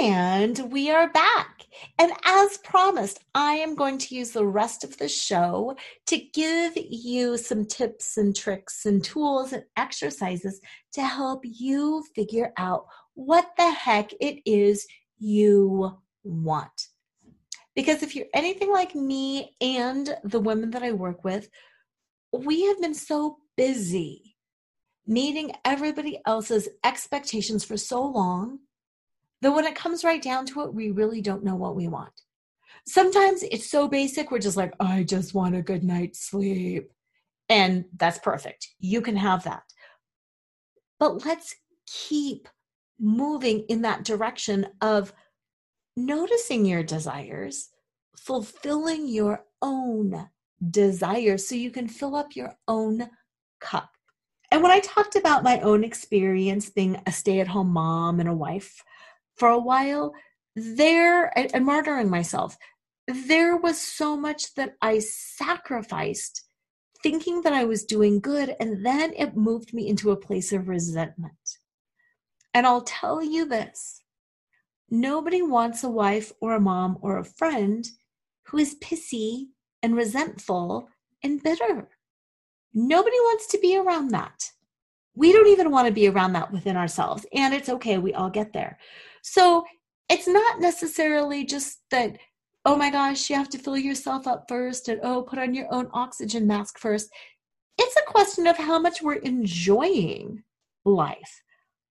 [0.01, 1.65] And we are back.
[1.99, 5.75] And as promised, I am going to use the rest of the show
[6.07, 10.61] to give you some tips and tricks and tools and exercises
[10.93, 14.88] to help you figure out what the heck it is
[15.19, 16.88] you want.
[17.76, 21.49] Because if you're anything like me and the women that I work with,
[22.34, 24.36] we have been so busy
[25.07, 28.59] meeting everybody else's expectations for so long
[29.41, 32.13] that when it comes right down to it, we really don't know what we want.
[32.86, 36.91] Sometimes it's so basic, we're just like, I just want a good night's sleep.
[37.49, 38.67] And that's perfect.
[38.80, 39.63] You can have that.
[40.99, 41.55] But let's
[41.88, 42.47] keep
[42.99, 45.13] moving in that direction of
[45.96, 47.70] noticing your desires,
[48.18, 50.30] fulfilling your own
[50.70, 53.10] desires so you can fill up your own
[53.60, 53.89] cup.
[54.52, 58.28] And when I talked about my own experience being a stay at home mom and
[58.28, 58.84] a wife
[59.36, 60.14] for a while,
[60.56, 62.58] there, and martyring myself,
[63.08, 66.44] there was so much that I sacrificed
[67.02, 68.56] thinking that I was doing good.
[68.60, 71.58] And then it moved me into a place of resentment.
[72.54, 74.01] And I'll tell you this
[74.92, 77.88] nobody wants a wife or a mom or a friend
[78.48, 79.46] who is pissy
[79.82, 80.89] and resentful
[81.24, 81.89] and bitter.
[82.74, 84.52] Nobody wants to be around that.
[85.16, 87.26] We don't even want to be around that within ourselves.
[87.34, 88.78] And it's okay, we all get there.
[89.24, 89.66] So
[90.10, 92.18] it's not necessarily just that,
[92.66, 95.74] oh my gosh, you have to fill yourself up first and oh, put on your
[95.74, 97.10] own oxygen mask first.
[97.78, 100.44] It's a question of how much we're enjoying
[100.86, 101.42] life.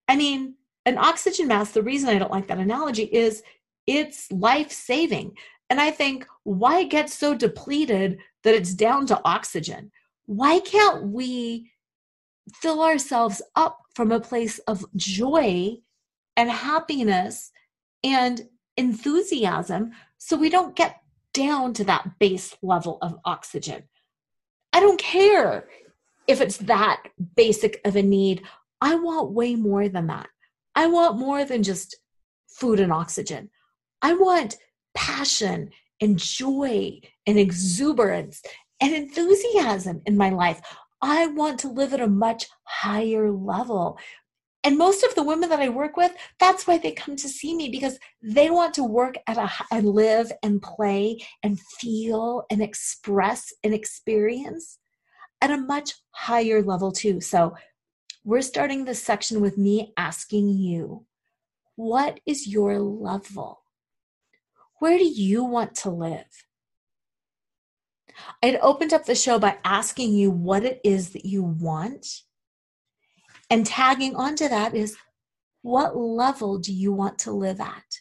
[0.09, 0.55] I mean,
[0.87, 3.43] an oxygen mask, the reason I don't like that analogy is
[3.87, 5.37] it's life saving.
[5.69, 9.93] And I think, why get so depleted that it's down to oxygen?
[10.27, 11.71] Why can't we
[12.55, 15.77] fill ourselves up from a place of joy
[16.37, 17.53] and happiness
[18.03, 21.01] and enthusiasm so we don't get
[21.33, 23.85] down to that base level of oxygen?
[24.73, 25.69] I don't care
[26.27, 27.03] if it's that
[27.37, 28.43] basic of a need.
[28.81, 30.29] I want way more than that.
[30.81, 31.95] I want more than just
[32.49, 33.51] food and oxygen.
[34.01, 34.57] I want
[34.95, 38.41] passion and joy and exuberance
[38.81, 40.63] and enthusiasm in my life.
[41.03, 43.99] I want to live at a much higher level.
[44.65, 47.55] And most of the women that I work with, that's why they come to see
[47.55, 52.63] me because they want to work at a and live and play and feel and
[52.63, 54.79] express and experience
[55.43, 57.21] at a much higher level too.
[57.21, 57.55] So
[58.25, 61.07] we're starting this section with me asking you,
[61.77, 63.63] what is your level?
[64.79, 66.45] Where do you want to live?
[68.43, 72.07] I'd opened up the show by asking you what it is that you want.
[73.49, 74.97] And tagging onto that is
[75.63, 78.01] what level do you want to live at?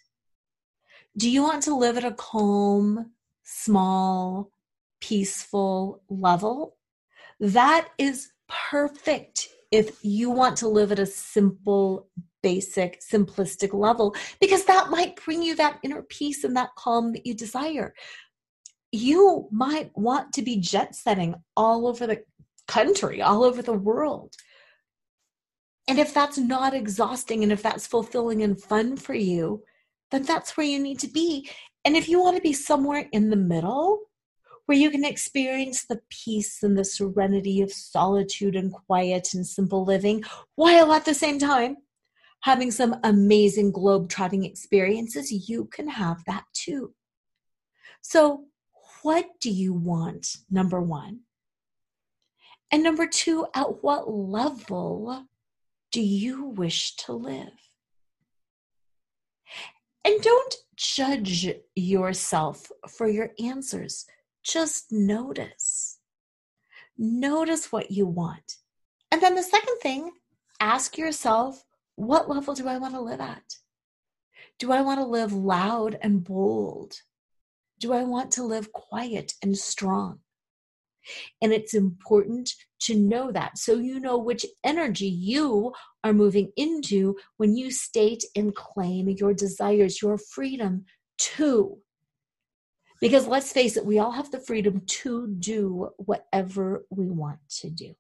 [1.18, 3.12] Do you want to live at a calm,
[3.44, 4.52] small,
[5.02, 6.78] peaceful level?
[7.40, 12.08] That is perfect if you want to live at a simple,
[12.42, 17.26] basic, simplistic level, because that might bring you that inner peace and that calm that
[17.26, 17.94] you desire.
[18.92, 22.24] You might want to be jet setting all over the
[22.68, 24.34] country, all over the world.
[25.88, 29.64] And if that's not exhausting and if that's fulfilling and fun for you,
[30.12, 31.50] then that's where you need to be.
[31.86, 34.09] And if you want to be somewhere in the middle,
[34.70, 39.84] where you can experience the peace and the serenity of solitude and quiet and simple
[39.84, 41.76] living, while at the same time
[42.42, 46.94] having some amazing globe-trotting experiences, you can have that too.
[48.02, 48.46] So,
[49.02, 50.38] what do you want?
[50.52, 51.22] Number one.
[52.70, 55.26] And number two, at what level
[55.92, 57.58] do you wish to live?
[60.06, 64.06] And don't judge yourself for your answers.
[64.52, 66.00] Just notice.
[66.98, 68.56] Notice what you want.
[69.12, 70.12] And then the second thing,
[70.60, 71.64] ask yourself
[71.96, 73.58] what level do I want to live at?
[74.58, 76.94] Do I want to live loud and bold?
[77.80, 80.20] Do I want to live quiet and strong?
[81.42, 85.74] And it's important to know that so you know which energy you
[86.04, 90.86] are moving into when you state and claim your desires, your freedom
[91.20, 91.80] to
[93.00, 97.70] because let's face it, we all have the freedom to do whatever we want to
[97.70, 97.96] do.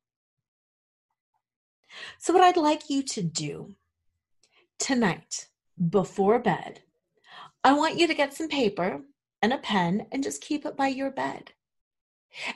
[2.18, 3.76] So, what I'd like you to do
[4.78, 5.47] tonight
[5.89, 6.82] before bed,
[7.64, 9.02] I want you to get some paper
[9.41, 11.52] and a pen and just keep it by your bed.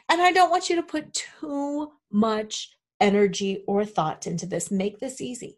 [0.10, 4.70] And I don't want you to put too much energy or thought into this.
[4.70, 5.58] Make this easy.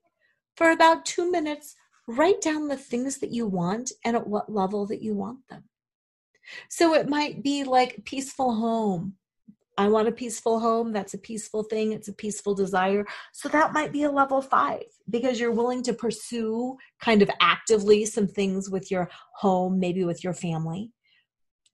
[0.55, 1.75] For about two minutes,
[2.07, 5.65] write down the things that you want and at what level that you want them.
[6.69, 9.15] So it might be like peaceful home.
[9.77, 10.93] I want a peaceful home.
[10.93, 11.91] That's a peaceful thing.
[11.91, 13.05] It's a peaceful desire.
[13.33, 18.05] So that might be a level five because you're willing to pursue kind of actively
[18.05, 20.91] some things with your home, maybe with your family.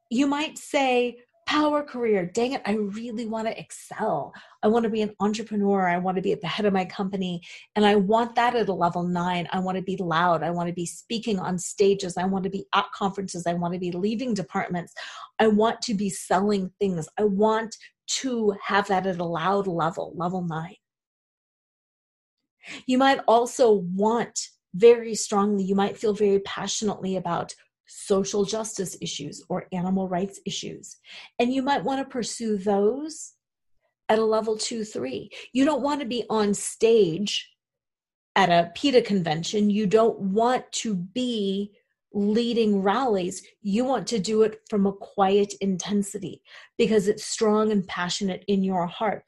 [0.10, 1.20] You might say,
[1.52, 2.26] power career.
[2.26, 4.34] Dang it, I really want to excel.
[4.64, 5.86] I want to be an entrepreneur.
[5.86, 7.42] I want to be at the head of my company.
[7.76, 9.50] And I want that at a level nine.
[9.52, 10.44] I want to be loud.
[10.44, 12.16] I want to be speaking on stages.
[12.16, 13.46] I want to be at conferences.
[13.46, 14.94] I want to be leading departments.
[15.40, 17.10] I want to be selling things.
[17.20, 17.76] I want
[18.22, 20.78] to have that at a loud level, level nine.
[22.86, 24.40] You might also want
[24.74, 27.54] very strongly, you might feel very passionately about
[27.94, 30.98] social justice issues or animal rights issues.
[31.40, 33.34] And you might want to pursue those
[34.08, 35.30] at a level two, three.
[35.54, 37.50] You don't want to be on stage
[38.36, 39.70] at a PETA convention.
[39.70, 41.74] You don't want to be
[42.14, 43.44] leading rallies.
[43.62, 46.42] You want to do it from a quiet intensity
[46.78, 49.24] because it's strong and passionate in your heart.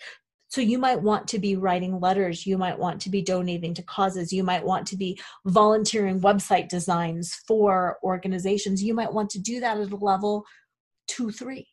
[0.53, 2.45] So you might want to be writing letters.
[2.45, 4.31] You might want to be donating to causes.
[4.31, 8.83] You might want to be volunteering website designs for organizations.
[8.83, 10.45] You might want to do that at a level
[11.07, 11.69] two, three.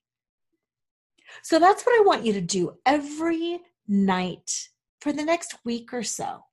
[1.43, 4.70] So that's what I want you to do every night
[5.03, 6.47] for the next week or so.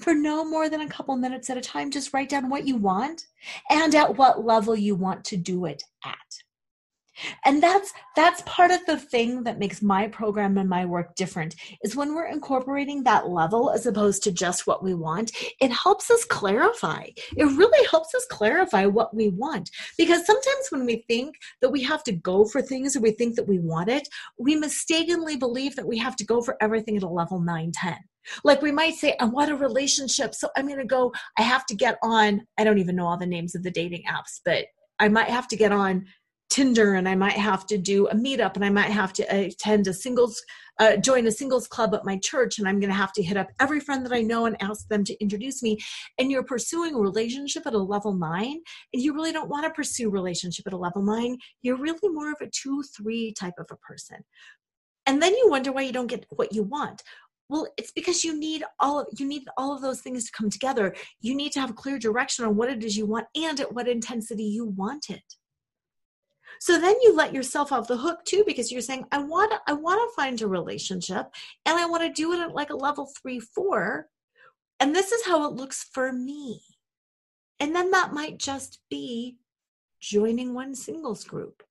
[0.00, 2.78] For no more than a couple minutes at a time, just write down what you
[2.78, 3.26] want
[3.68, 6.47] and at what level you want to do it at
[7.44, 11.54] and that's that's part of the thing that makes my program and my work different
[11.82, 16.10] is when we're incorporating that level as opposed to just what we want it helps
[16.10, 17.04] us clarify
[17.36, 21.82] it really helps us clarify what we want because sometimes when we think that we
[21.82, 24.08] have to go for things or we think that we want it
[24.38, 27.96] we mistakenly believe that we have to go for everything at a level 9 10
[28.44, 31.12] like we might say, I want a relationship, so I'm going to go.
[31.38, 32.46] I have to get on.
[32.58, 34.66] I don't even know all the names of the dating apps, but
[34.98, 36.06] I might have to get on
[36.50, 39.86] Tinder and I might have to do a meetup and I might have to attend
[39.86, 40.42] a singles,
[40.78, 43.36] uh, join a singles club at my church and I'm going to have to hit
[43.36, 45.78] up every friend that I know and ask them to introduce me.
[46.18, 48.60] And you're pursuing a relationship at a level nine
[48.92, 51.36] and you really don't want to pursue relationship at a level nine.
[51.62, 54.18] You're really more of a two, three type of a person.
[55.06, 57.02] And then you wonder why you don't get what you want
[57.48, 60.50] well it's because you need all of you need all of those things to come
[60.50, 63.60] together you need to have a clear direction on what it is you want and
[63.60, 65.22] at what intensity you want it
[66.60, 69.60] so then you let yourself off the hook too because you're saying, I want to,
[69.66, 71.26] I want to find a relationship
[71.66, 74.08] and I want to do it at like a level three, four.
[74.80, 76.62] And this is how it looks for me.
[77.60, 79.38] And then that might just be
[80.00, 81.62] joining one singles group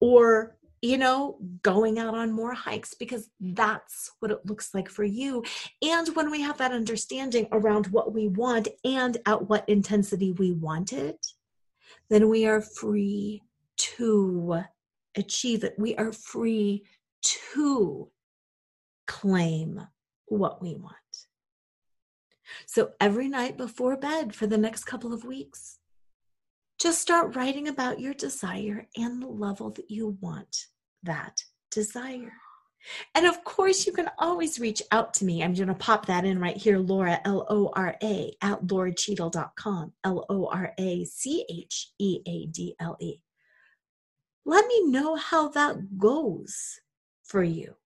[0.00, 5.02] or you know, going out on more hikes because that's what it looks like for
[5.02, 5.42] you.
[5.80, 10.52] And when we have that understanding around what we want and at what intensity we
[10.52, 11.26] want it,
[12.10, 13.40] then we are free
[13.76, 14.64] to
[15.16, 15.74] achieve it.
[15.78, 16.84] We are free
[17.22, 18.10] to
[19.06, 19.86] claim
[20.26, 20.94] what we want.
[22.66, 25.78] So every night before bed for the next couple of weeks,
[26.78, 30.66] just start writing about your desire and the level that you want
[31.02, 32.32] that desire.
[33.14, 35.42] And of course, you can always reach out to me.
[35.42, 39.92] I'm going to pop that in right here, Lora, L O R A, at loracheadle.com,
[40.04, 43.23] L O R A C H E A D L E
[44.44, 46.80] let me know how that goes
[47.22, 47.76] for you.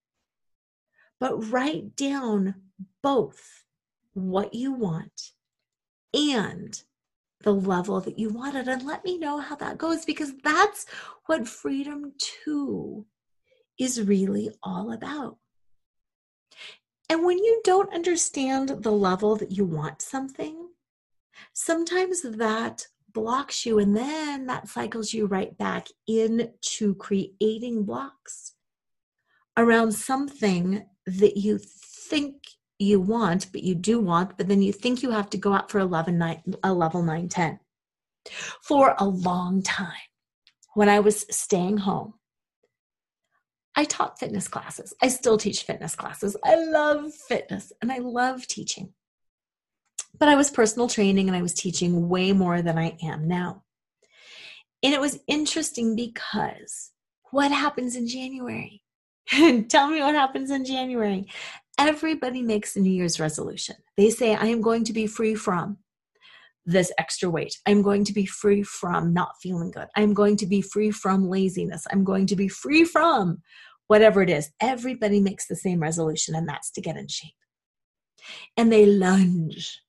[1.21, 2.55] But write down
[3.03, 3.65] both
[4.15, 5.33] what you want
[6.13, 6.83] and
[7.43, 10.87] the level that you want it and let me know how that goes because that's
[11.27, 12.13] what freedom
[12.45, 13.07] 2
[13.79, 15.39] is really all about.
[17.09, 20.69] And when you don't understand the level that you want something,
[21.53, 22.89] sometimes that
[23.19, 28.55] blocks you and then that cycles you right back into creating blocks
[29.57, 32.35] around something that you think
[32.79, 35.69] you want but you do want but then you think you have to go out
[35.69, 37.59] for 11 9 a level 9 10
[38.63, 40.09] for a long time.
[40.75, 42.15] When i was staying home
[43.75, 44.95] i taught fitness classes.
[45.03, 46.37] I still teach fitness classes.
[46.45, 48.93] I love fitness and i love teaching
[50.19, 53.65] but I was personal training and I was teaching way more than I am now.
[54.83, 56.93] And it was interesting because
[57.31, 58.83] what happens in January?
[59.69, 61.27] Tell me what happens in January.
[61.79, 63.77] Everybody makes a New Year's resolution.
[63.97, 65.79] They say, I am going to be free from.
[66.67, 67.57] this extra weight.
[67.67, 69.89] I'm going to be free from not feeling good.
[69.97, 71.87] I'm going to be free from laziness.
[71.91, 73.43] I'm going to be free from
[73.87, 74.51] whatever it is.
[74.61, 77.33] Everybody makes the same resolution, and that's to get in shape.
[78.57, 79.81] And they lunge.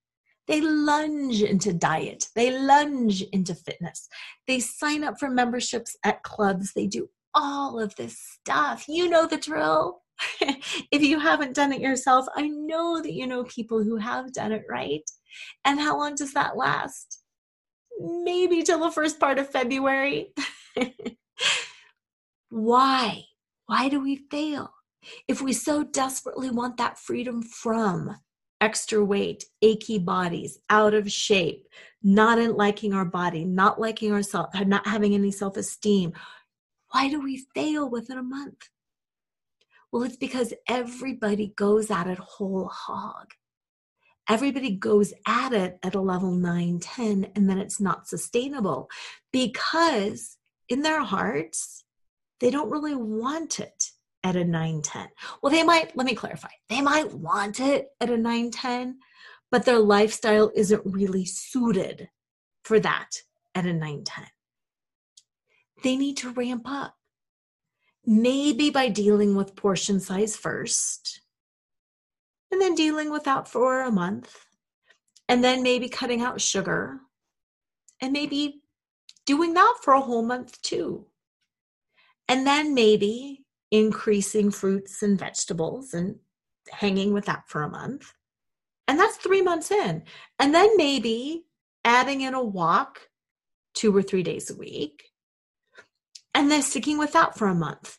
[0.50, 2.28] They lunge into diet.
[2.36, 4.10] They lunge into fitness.
[4.48, 6.74] They sign up for memberships at clubs.
[6.74, 8.86] They do all of this stuff.
[8.88, 10.02] You know the drill.
[10.42, 14.52] if you haven't done it yourself, I know that you know people who have done
[14.52, 15.04] it right.
[15.66, 17.22] And how long does that last?
[18.00, 20.34] Maybe till the first part of February.
[22.50, 23.26] Why?
[23.68, 24.74] Why do we fail?
[25.28, 28.16] If we so desperately want that freedom from
[28.62, 31.68] extra weight, achy bodies, out of shape,
[32.04, 36.14] not liking our body, not liking ourselves, not having any self esteem,
[36.92, 38.70] why do we fail within a month?
[39.92, 43.32] Well, it's because everybody goes at it whole hog.
[44.30, 48.88] Everybody goes at it at a level 9, 10, and then it's not sustainable
[49.32, 50.38] because
[50.68, 51.84] in their hearts,
[52.40, 53.89] they don't really want it
[54.24, 55.08] at a 9, 10.
[55.42, 58.98] Well, they might, let me clarify, they might want it at a 9, 10,
[59.52, 62.10] but their lifestyle isn't really suited
[62.64, 63.10] for that
[63.56, 64.26] at a 9, 10.
[65.84, 66.96] They need to ramp up
[68.06, 71.22] maybe by dealing with portion size first,
[72.52, 74.46] and then dealing with that for a month,
[75.28, 77.00] and then maybe cutting out sugar,
[78.02, 78.62] and maybe
[79.26, 81.06] doing that for a whole month too.
[82.28, 83.39] And then maybe
[83.72, 86.16] increasing fruits and vegetables and
[86.72, 88.14] hanging with that for a month.
[88.88, 90.04] And that's three months in.
[90.40, 91.46] And then maybe
[91.86, 93.00] adding in a walk
[93.74, 95.04] two or three days a week
[96.34, 97.98] and then sticking with that for a month.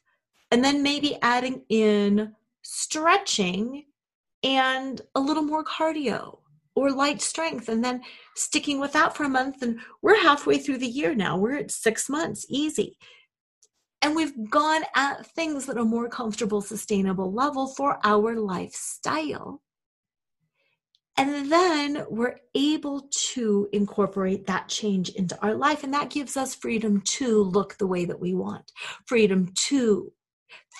[0.50, 3.84] And then maybe adding in stretching
[4.42, 6.38] and a little more cardio
[6.74, 8.02] or light strength and then
[8.34, 9.62] sticking with that for a month.
[9.62, 11.36] And we're halfway through the year now.
[11.36, 12.98] We're at six months, easy.
[14.02, 19.60] And we've gone at things at a more comfortable, sustainable level for our lifestyle.
[21.16, 25.84] And then we're able to incorporate that change into our life.
[25.84, 28.72] And that gives us freedom to look the way that we want,
[29.06, 30.12] freedom to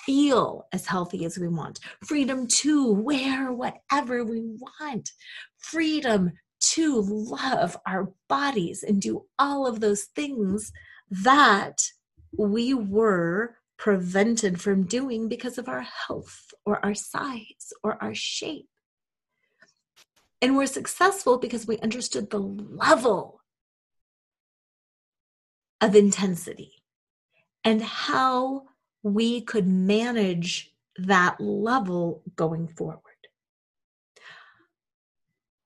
[0.05, 5.11] feel as healthy as we want, freedom to wear whatever we want,
[5.59, 10.71] freedom to love our bodies and do all of those things
[11.09, 11.77] that
[12.37, 18.67] we were prevented from doing because of our health or our size or our shape.
[20.41, 23.41] And we're successful because we understood the level
[25.79, 26.73] of intensity
[27.63, 28.63] and how
[29.03, 33.01] we could manage that level going forward.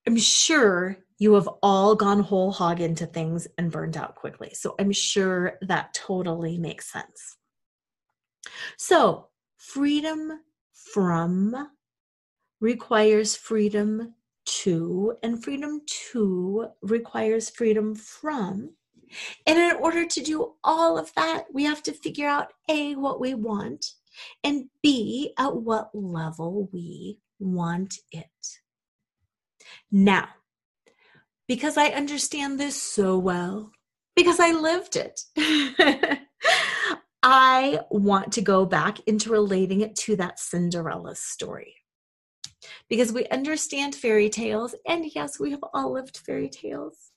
[0.07, 4.51] I'm sure you have all gone whole hog into things and burned out quickly.
[4.53, 7.37] So I'm sure that totally makes sense.
[8.77, 10.39] So, freedom
[10.73, 11.69] from
[12.59, 14.13] requires freedom
[14.45, 18.71] to, and freedom to requires freedom from.
[19.47, 23.19] And in order to do all of that, we have to figure out A, what
[23.19, 23.85] we want,
[24.43, 28.25] and B, at what level we want it.
[29.91, 30.27] Now,
[31.47, 33.71] because I understand this so well,
[34.15, 35.21] because I lived it,
[37.23, 41.75] I want to go back into relating it to that Cinderella story.
[42.89, 47.11] Because we understand fairy tales, and yes, we have all lived fairy tales.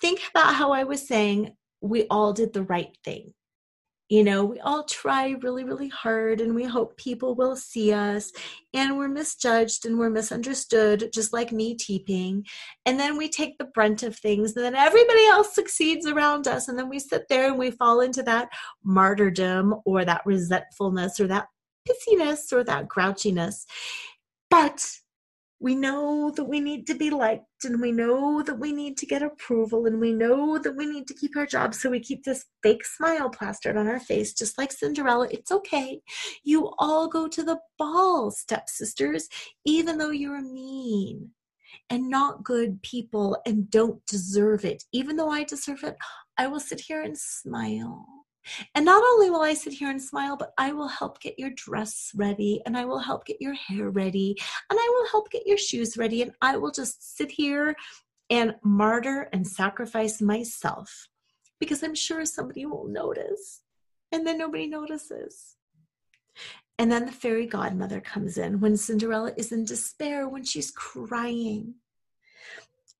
[0.00, 3.32] Think about how I was saying we all did the right thing.
[4.10, 8.32] You know, we all try really, really hard and we hope people will see us
[8.74, 12.42] and we're misjudged and we're misunderstood, just like me TPing.
[12.86, 16.66] And then we take the brunt of things and then everybody else succeeds around us.
[16.66, 18.48] And then we sit there and we fall into that
[18.82, 21.46] martyrdom or that resentfulness or that
[21.88, 23.64] pissiness or that grouchiness.
[24.50, 24.90] But
[25.60, 29.06] we know that we need to be liked and we know that we need to
[29.06, 32.24] get approval and we know that we need to keep our job so we keep
[32.24, 35.28] this fake smile plastered on our face just like cinderella.
[35.30, 36.00] It's okay.
[36.42, 39.28] You all go to the ball stepsisters
[39.66, 41.30] even though you're mean
[41.90, 44.82] and not good people and don't deserve it.
[44.92, 45.96] Even though i deserve it
[46.38, 48.19] i will sit here and smile
[48.74, 51.50] and not only will I sit here and smile, but I will help get your
[51.50, 54.36] dress ready and I will help get your hair ready
[54.70, 57.74] and I will help get your shoes ready and I will just sit here
[58.30, 61.08] and martyr and sacrifice myself
[61.58, 63.62] because I'm sure somebody will notice
[64.12, 65.56] and then nobody notices.
[66.78, 71.74] And then the fairy godmother comes in when Cinderella is in despair, when she's crying.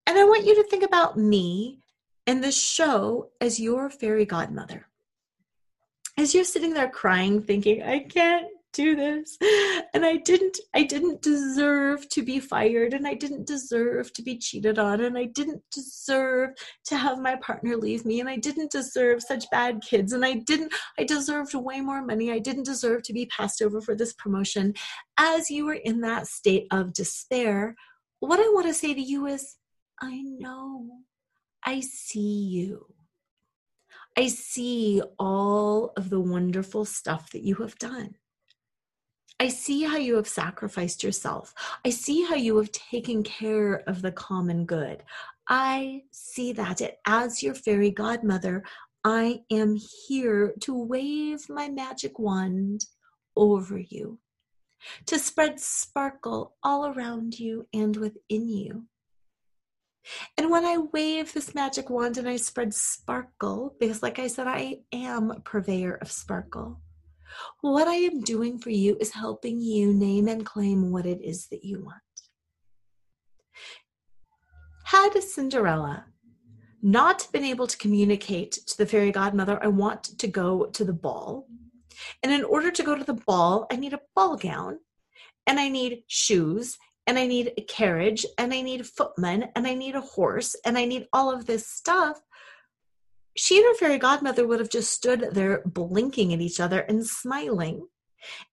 [0.06, 1.78] And I want you to think about me
[2.26, 4.86] and the show as your fairy godmother.
[6.20, 9.36] As you're sitting there crying, thinking, I can't do this
[9.94, 14.38] and i didn't i didn't deserve to be fired and i didn't deserve to be
[14.38, 16.50] cheated on and i didn't deserve
[16.84, 20.34] to have my partner leave me and i didn't deserve such bad kids and i
[20.34, 22.30] didn't i deserved way more money.
[22.30, 24.74] I didn't deserve to be passed over for this promotion.
[25.18, 27.74] As you were in that state of despair
[28.20, 29.56] what i want to say to you is
[30.00, 31.00] i know.
[31.64, 32.86] I see you
[34.16, 38.16] I see all of the wonderful stuff that you have done.
[39.38, 41.54] I see how you have sacrificed yourself.
[41.84, 45.02] I see how you have taken care of the common good.
[45.48, 48.64] I see that as your fairy godmother,
[49.02, 52.84] I am here to wave my magic wand
[53.34, 54.18] over you,
[55.06, 58.86] to spread sparkle all around you and within you.
[60.36, 64.46] And when I wave this magic wand and I spread sparkle, because like I said,
[64.46, 66.80] I am a purveyor of sparkle,
[67.60, 71.46] what I am doing for you is helping you name and claim what it is
[71.48, 72.00] that you want.
[74.84, 76.06] Had Cinderella
[76.82, 80.92] not been able to communicate to the fairy godmother, I want to go to the
[80.92, 81.46] ball.
[82.22, 84.78] And in order to go to the ball, I need a ball gown
[85.46, 86.78] and I need shoes
[87.10, 90.54] and I need a carriage and I need a footman and I need a horse
[90.64, 92.20] and I need all of this stuff
[93.36, 97.06] she and her fairy godmother would have just stood there blinking at each other and
[97.06, 97.86] smiling.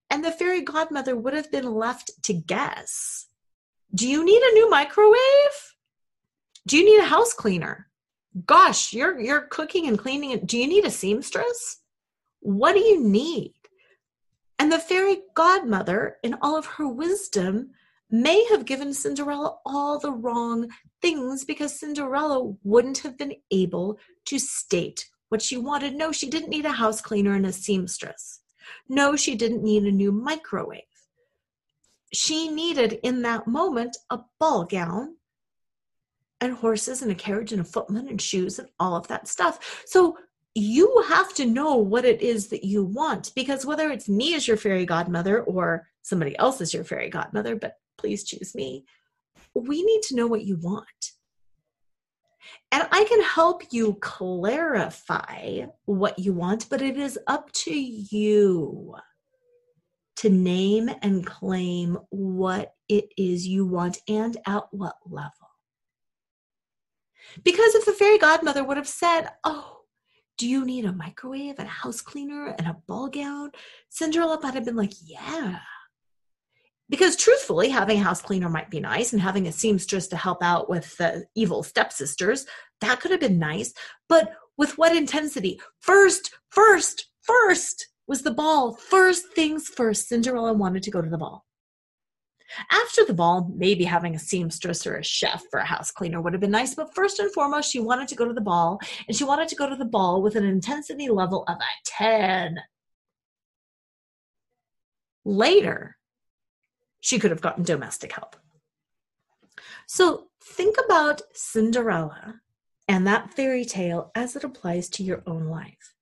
[0.10, 3.28] And the fairy godmother would have been left to guess
[3.93, 5.76] Do you need a new microwave?
[6.66, 7.88] Do you need a house cleaner?
[8.45, 10.45] Gosh, you're, you're cooking and cleaning.
[10.45, 11.80] Do you need a seamstress?
[12.41, 13.53] What do you need?
[14.60, 17.72] And the fairy godmother, in all of her wisdom,
[18.10, 20.70] may have given Cinderella all the wrong
[21.01, 25.95] things because Cinderella wouldn't have been able to state what she wanted.
[25.95, 28.41] No, she didn't need a house cleaner and a seamstress.
[28.88, 30.82] No, she didn't need a new microwave.
[32.14, 35.16] She needed in that moment a ball gown
[36.39, 39.84] and horses and a carriage and a footman and shoes and all of that stuff.
[39.86, 40.18] So
[40.55, 44.47] you have to know what it is that you want because whether it's me as
[44.47, 48.86] your fairy godmother or somebody else as your fairy godmother, but please choose me.
[49.54, 51.12] We need to know what you want.
[52.72, 58.95] And I can help you clarify what you want, but it is up to you
[60.18, 65.32] to name and claim what it is you want and at what level.
[67.43, 69.82] Because if the fairy godmother would have said, Oh,
[70.38, 73.52] do you need a microwave and a house cleaner and a ball gown?
[73.89, 75.60] Cinderella might have been like, Yeah,
[76.89, 80.41] because truthfully having a house cleaner might be nice and having a seamstress to help
[80.41, 82.45] out with the evil stepsisters
[82.81, 83.73] that could have been nice.
[84.07, 85.59] But with what intensity?
[85.81, 88.73] First first first was the ball.
[88.75, 91.45] First things first cinderella wanted to go to the ball.
[92.71, 96.33] After the ball maybe having a seamstress or a chef or a house cleaner would
[96.33, 99.17] have been nice but first and foremost she wanted to go to the ball and
[99.17, 102.57] she wanted to go to the ball with an intensity level of a 10
[105.25, 105.97] later
[107.00, 108.36] she could have gotten domestic help.
[109.88, 112.41] So think about Cinderella
[112.88, 115.93] and that fairy tale as it applies to your own life.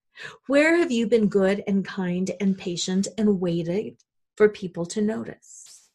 [0.47, 3.97] Where have you been good and kind and patient and waited
[4.37, 5.89] for people to notice?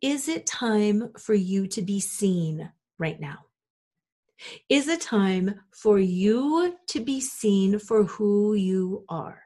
[0.00, 3.46] Is it time for you to be seen right now?
[4.68, 9.42] Is it time for you to be seen for who you are?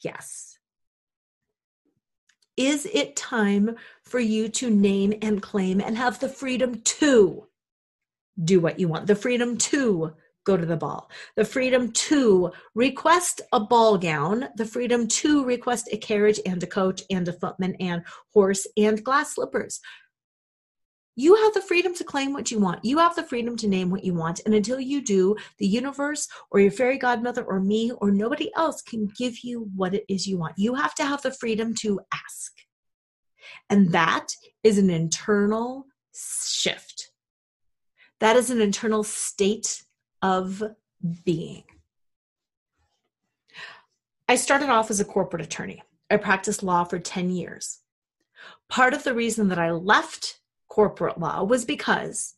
[0.00, 0.59] Yes.
[2.60, 7.46] Is it time for you to name and claim and have the freedom to
[8.44, 9.06] do what you want?
[9.06, 10.12] The freedom to
[10.44, 15.88] go to the ball, the freedom to request a ball gown, the freedom to request
[15.90, 18.02] a carriage and a coach and a footman and
[18.34, 19.80] horse and glass slippers,
[21.16, 22.84] you have the freedom to claim what you want.
[22.84, 24.40] You have the freedom to name what you want.
[24.46, 28.80] And until you do, the universe or your fairy godmother or me or nobody else
[28.80, 30.54] can give you what it is you want.
[30.56, 32.52] You have to have the freedom to ask.
[33.68, 34.28] And that
[34.62, 37.10] is an internal shift.
[38.20, 39.82] That is an internal state
[40.22, 40.62] of
[41.24, 41.64] being.
[44.28, 45.82] I started off as a corporate attorney.
[46.10, 47.78] I practiced law for 10 years.
[48.68, 50.39] Part of the reason that I left
[50.70, 52.34] corporate law was because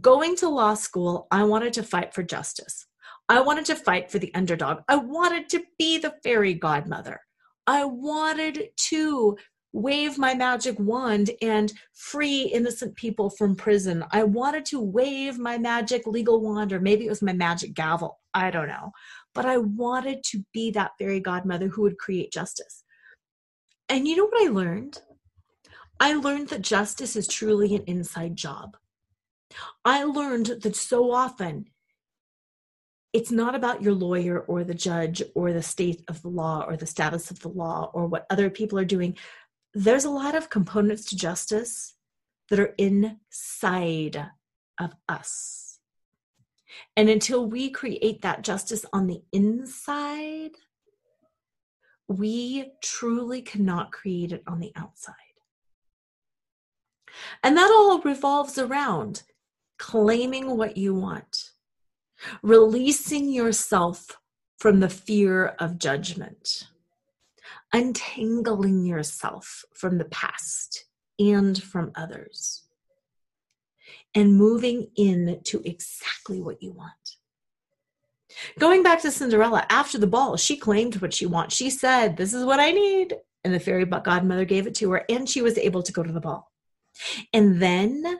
[0.00, 2.86] going to law school, I wanted to fight for justice.
[3.28, 4.78] I wanted to fight for the underdog.
[4.88, 7.20] I wanted to be the fairy godmother.
[7.66, 9.36] I wanted to
[9.72, 14.04] wave my magic wand and free innocent people from prison.
[14.12, 18.20] I wanted to wave my magic legal wand, or maybe it was my magic gavel.
[18.34, 18.92] I don't know.
[19.34, 22.84] But I wanted to be that fairy godmother who would create justice.
[23.88, 25.00] And you know what I learned?
[26.00, 28.76] I learned that justice is truly an inside job.
[29.84, 31.66] I learned that so often
[33.12, 36.76] it's not about your lawyer or the judge or the state of the law or
[36.76, 39.16] the status of the law or what other people are doing
[39.74, 41.94] there's a lot of components to justice
[42.48, 44.30] that are inside
[44.78, 45.80] of us.
[46.96, 50.52] And until we create that justice on the inside,
[52.06, 55.14] we truly cannot create it on the outside.
[57.42, 59.22] And that all revolves around
[59.78, 61.50] claiming what you want,
[62.42, 64.18] releasing yourself
[64.58, 66.68] from the fear of judgment
[67.74, 70.84] untangling yourself from the past
[71.18, 72.62] and from others
[74.14, 77.16] and moving into exactly what you want.
[78.60, 81.56] Going back to Cinderella, after the ball, she claimed what she wants.
[81.56, 83.14] She said, This is what I need.
[83.42, 86.12] And the fairy godmother gave it to her, and she was able to go to
[86.12, 86.50] the ball.
[87.32, 88.18] And then,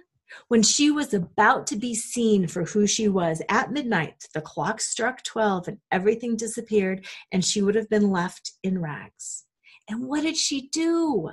[0.49, 4.81] when she was about to be seen for who she was at midnight, the clock
[4.81, 9.45] struck 12 and everything disappeared, and she would have been left in rags.
[9.89, 11.31] And what did she do?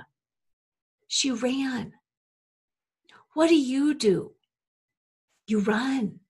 [1.08, 1.94] She ran.
[3.34, 4.32] What do you do?
[5.46, 6.20] You run.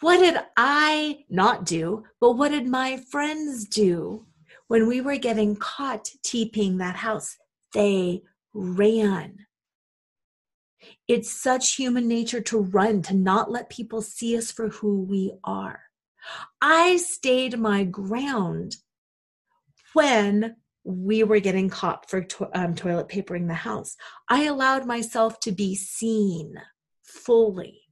[0.00, 4.26] What did I not do, but what did my friends do
[4.68, 7.36] when we were getting caught TPing that house?
[7.72, 8.22] They
[8.54, 9.45] ran.
[11.08, 15.32] It's such human nature to run, to not let people see us for who we
[15.44, 15.82] are.
[16.60, 18.76] I stayed my ground
[19.92, 23.96] when we were getting caught for to- um, toilet papering the house.
[24.28, 26.54] I allowed myself to be seen
[27.02, 27.82] fully.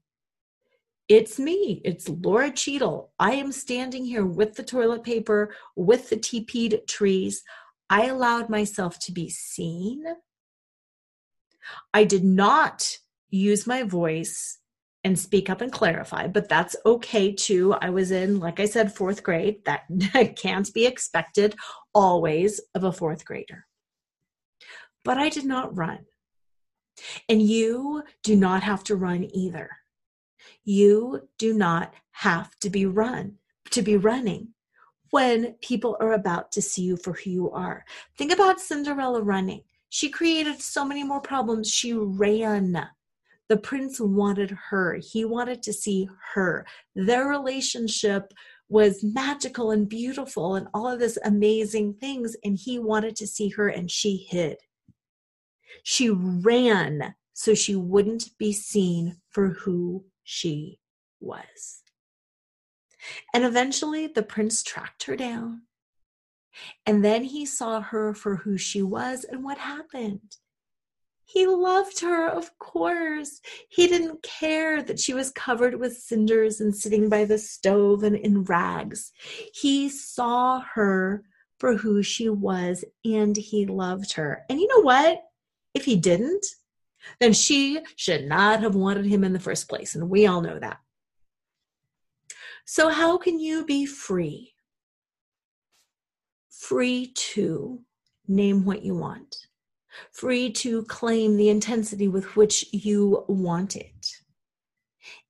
[1.09, 1.83] It's me.
[1.85, 3.13] It's Lora Cheadle.
[3.19, 7.43] I am standing here with the toilet paper, with the TP'd trees.
[7.91, 10.05] I allowed myself to be seen.
[11.93, 12.99] I did not
[13.35, 14.59] use my voice
[15.03, 17.75] and speak up and clarify, but that's okay too.
[17.75, 19.63] I was in, like I said, fourth grade.
[19.91, 21.55] That can't be expected
[21.93, 23.67] always of a fourth grader.
[25.05, 26.07] But I did not run.
[27.29, 29.69] And you do not have to run either.
[30.65, 33.35] You do not have to be run,
[33.73, 34.49] to be running
[35.11, 37.85] when people are about to see you for who you are.
[38.17, 39.63] Think about Cinderella running.
[39.91, 41.71] She created so many more problems.
[41.71, 42.89] She ran
[43.49, 46.67] the prince wanted her, he wanted to see her.
[46.95, 48.33] Their relationship
[48.69, 53.51] was magical and beautiful and all of this amazing things, and he wanted to see
[53.51, 54.57] her, and she hid.
[55.83, 60.79] She ran so she wouldn't be seen for who she
[61.21, 61.83] was.
[63.35, 65.63] And eventually the prince tracked her down.
[66.87, 69.25] And then he saw her for who she was.
[69.25, 70.37] And what happened?
[71.25, 73.41] He loved her, of course.
[73.69, 78.15] He didn't care that she was covered with cinders and sitting by the stove and
[78.15, 79.11] in rags.
[79.55, 81.25] He saw her
[81.59, 84.43] for who she was and he loved her.
[84.51, 85.23] And you know what?
[85.73, 86.45] If he didn't,
[87.21, 89.95] then she should not have wanted him in the first place.
[89.95, 90.79] And we all know that.
[92.67, 94.55] So, how can you be free?
[96.51, 97.81] Free to
[98.27, 99.37] name what you want
[100.13, 104.21] free to claim the intensity with which you want it.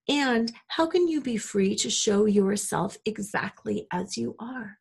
[0.08, 4.78] And how can you be free to show yourself exactly as you are?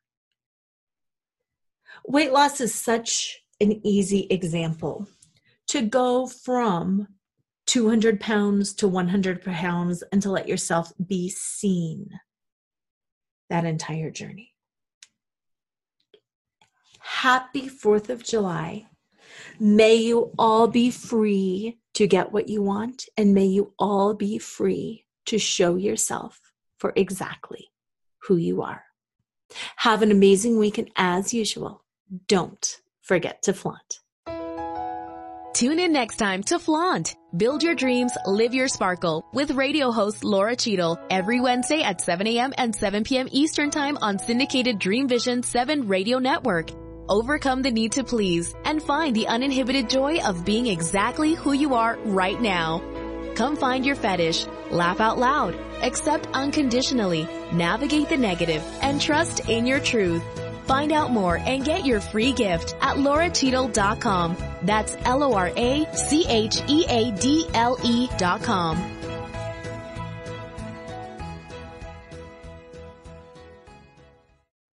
[2.05, 5.07] Weight loss is such an easy example.
[5.67, 7.07] To go from
[7.67, 12.09] 200 pounds to 100 pounds and to let yourself be seen
[13.49, 14.53] that entire journey.
[16.99, 18.87] Happy 4th of July
[19.59, 24.37] May you all be free to get what you want, and may you all be
[24.39, 26.39] free to show yourself
[26.77, 27.71] for exactly
[28.27, 28.83] who you are.
[29.77, 31.83] Have an amazing week, and as usual,
[32.27, 33.99] don't forget to flaunt.
[35.53, 37.15] Tune in next time to Flaunt.
[37.37, 42.25] Build your dreams, live your sparkle with radio host Lora Cheadle every Wednesday at 7
[42.25, 42.53] a.m.
[42.57, 43.29] and 7 p.m.
[43.31, 46.71] Eastern Time on syndicated Dream Vision 7 radio network.
[47.09, 51.75] Overcome the need to please and find the uninhibited joy of being exactly who you
[51.75, 52.81] are right now.
[53.35, 59.65] Come find your fetish, laugh out loud, accept unconditionally, navigate the negative, and trust in
[59.65, 60.23] your truth.
[60.65, 64.37] Find out more and get your free gift at loracheadle.com.
[64.61, 65.89] That's L-O-R-A-C-H-E-A-D-L-E
[68.17, 68.92] dot com.